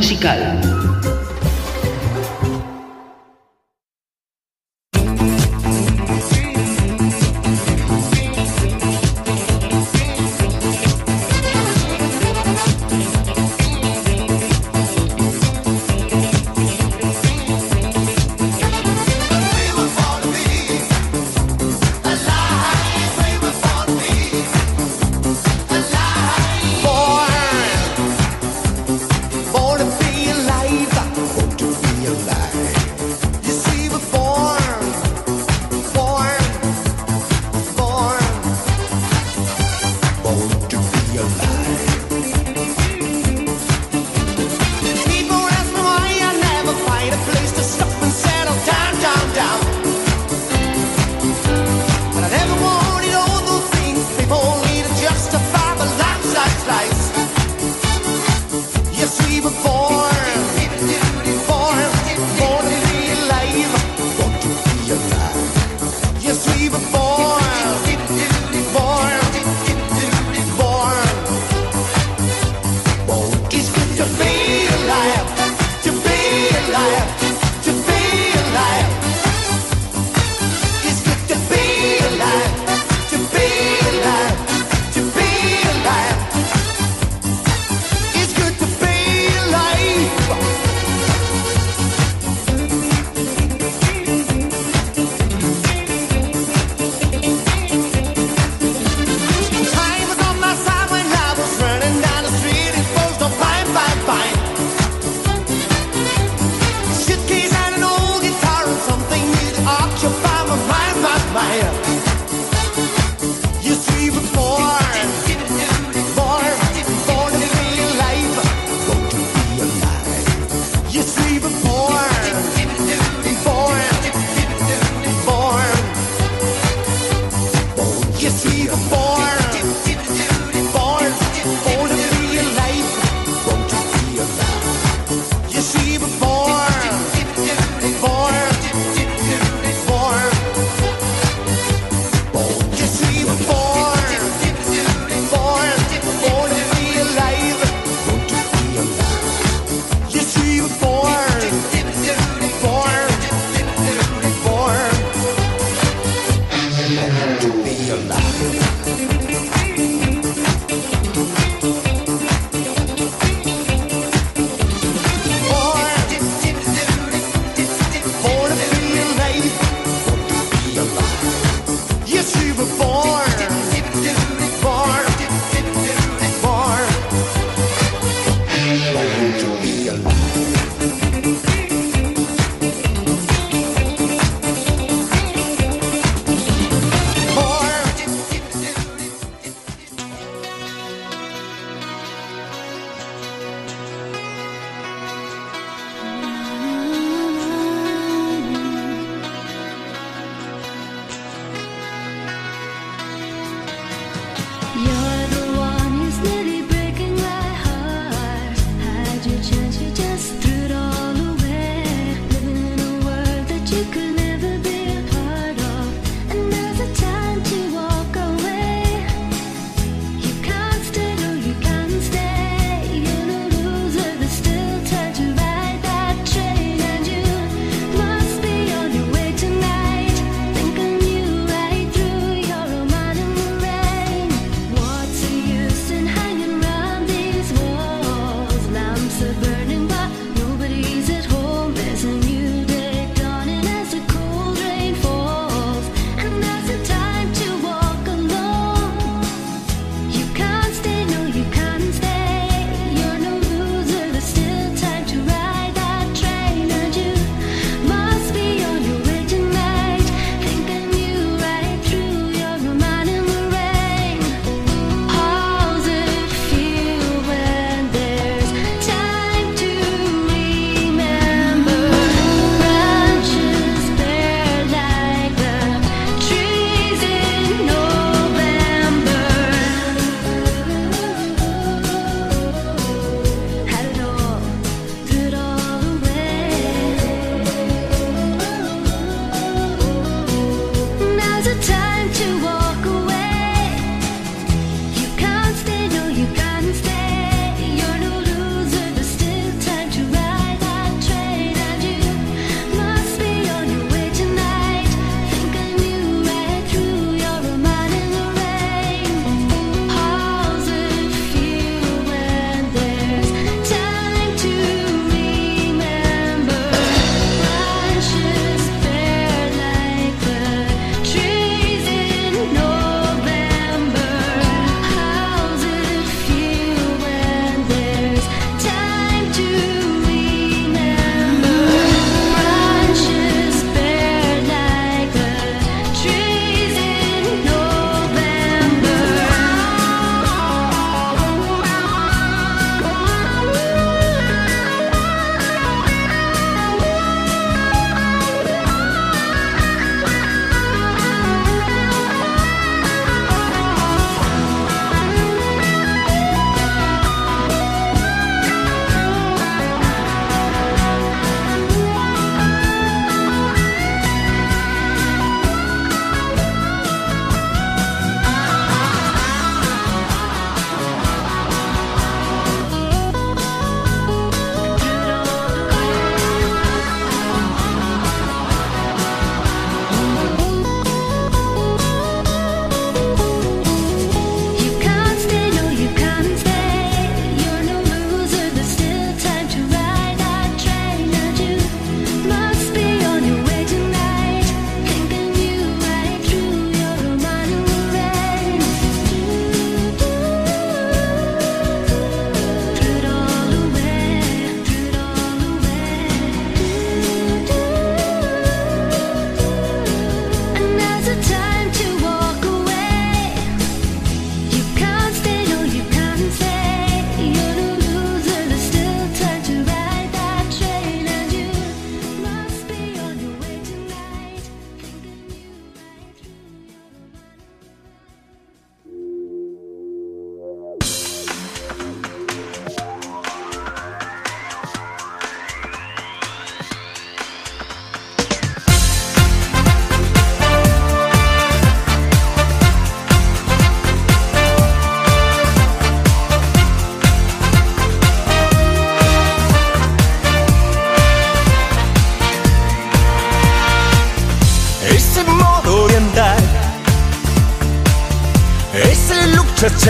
Musical. 0.00 0.79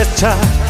chest 0.03 0.17
time. 0.17 0.60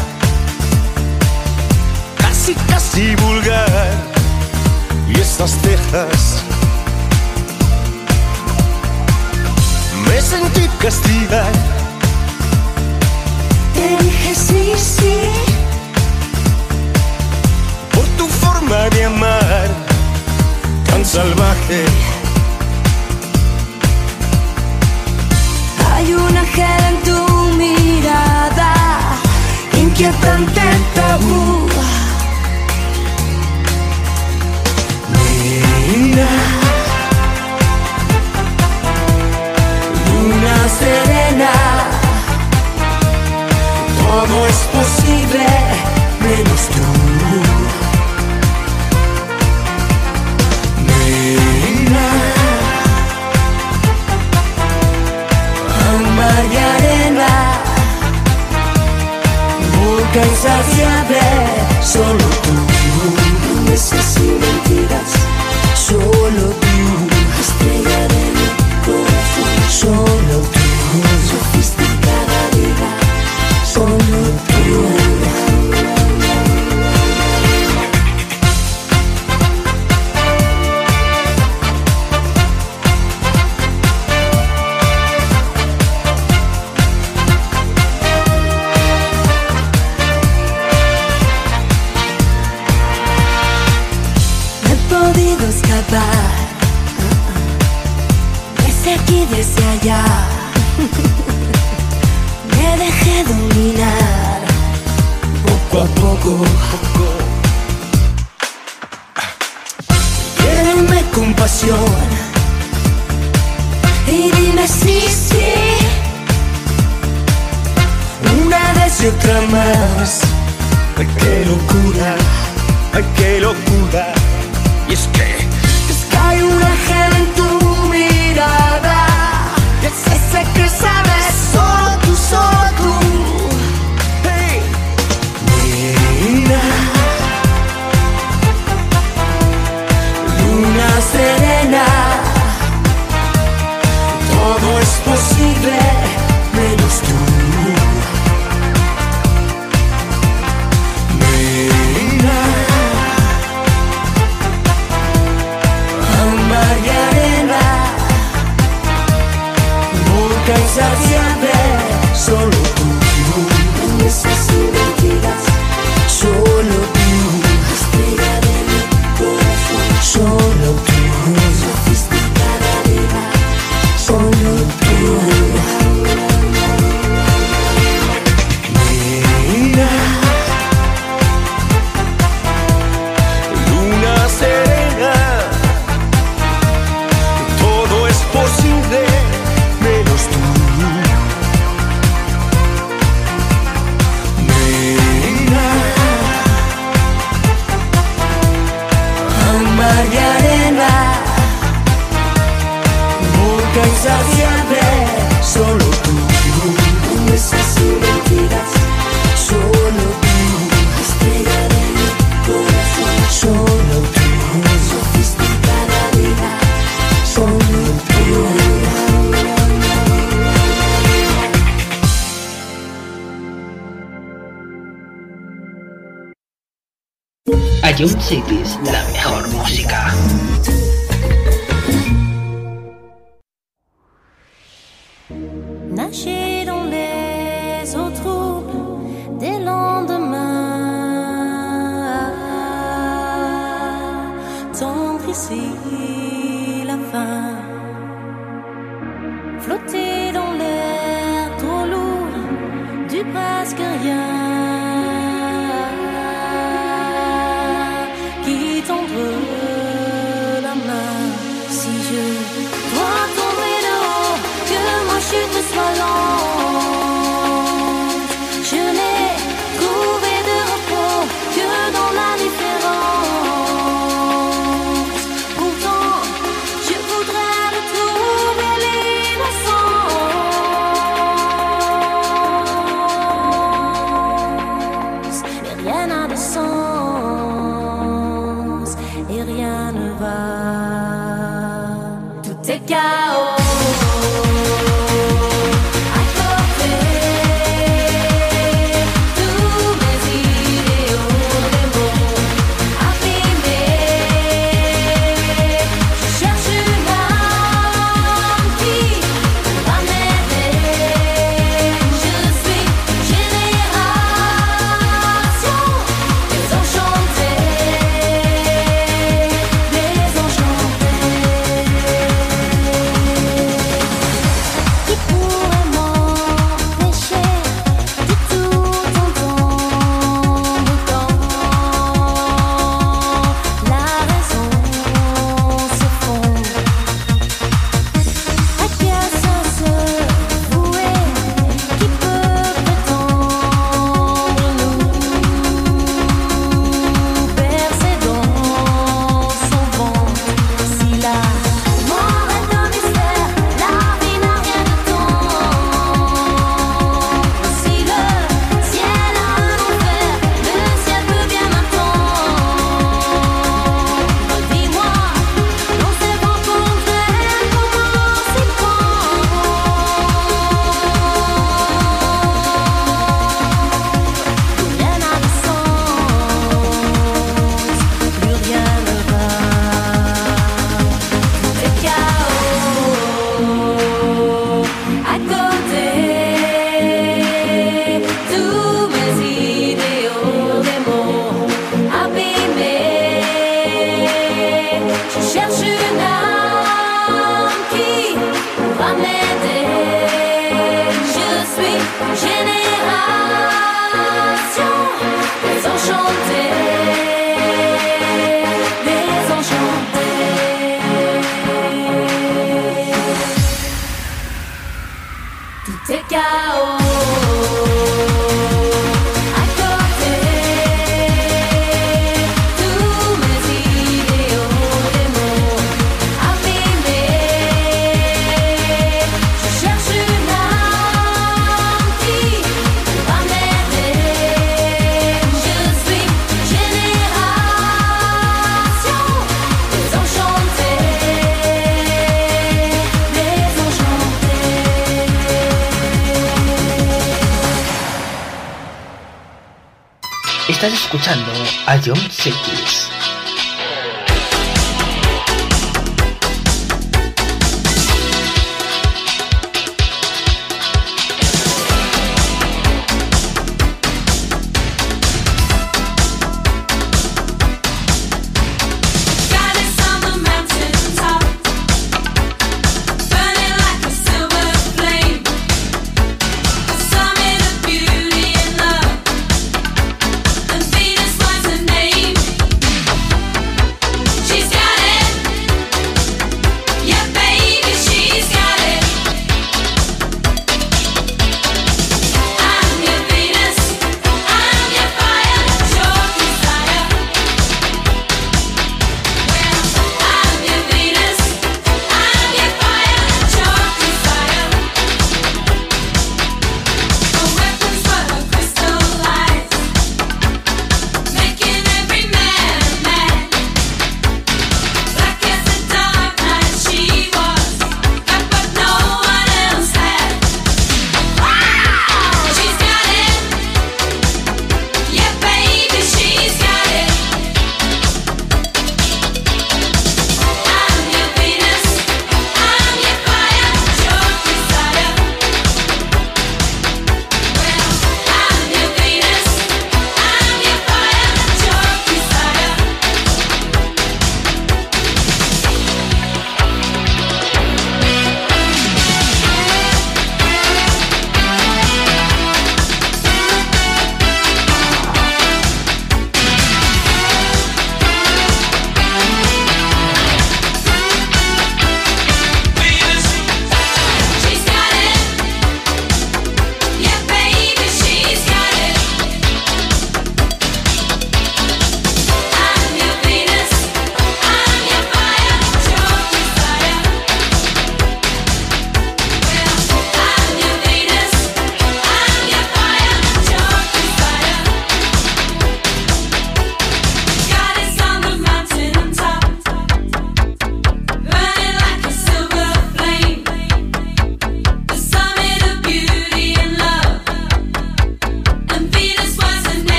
see. 245.34 246.21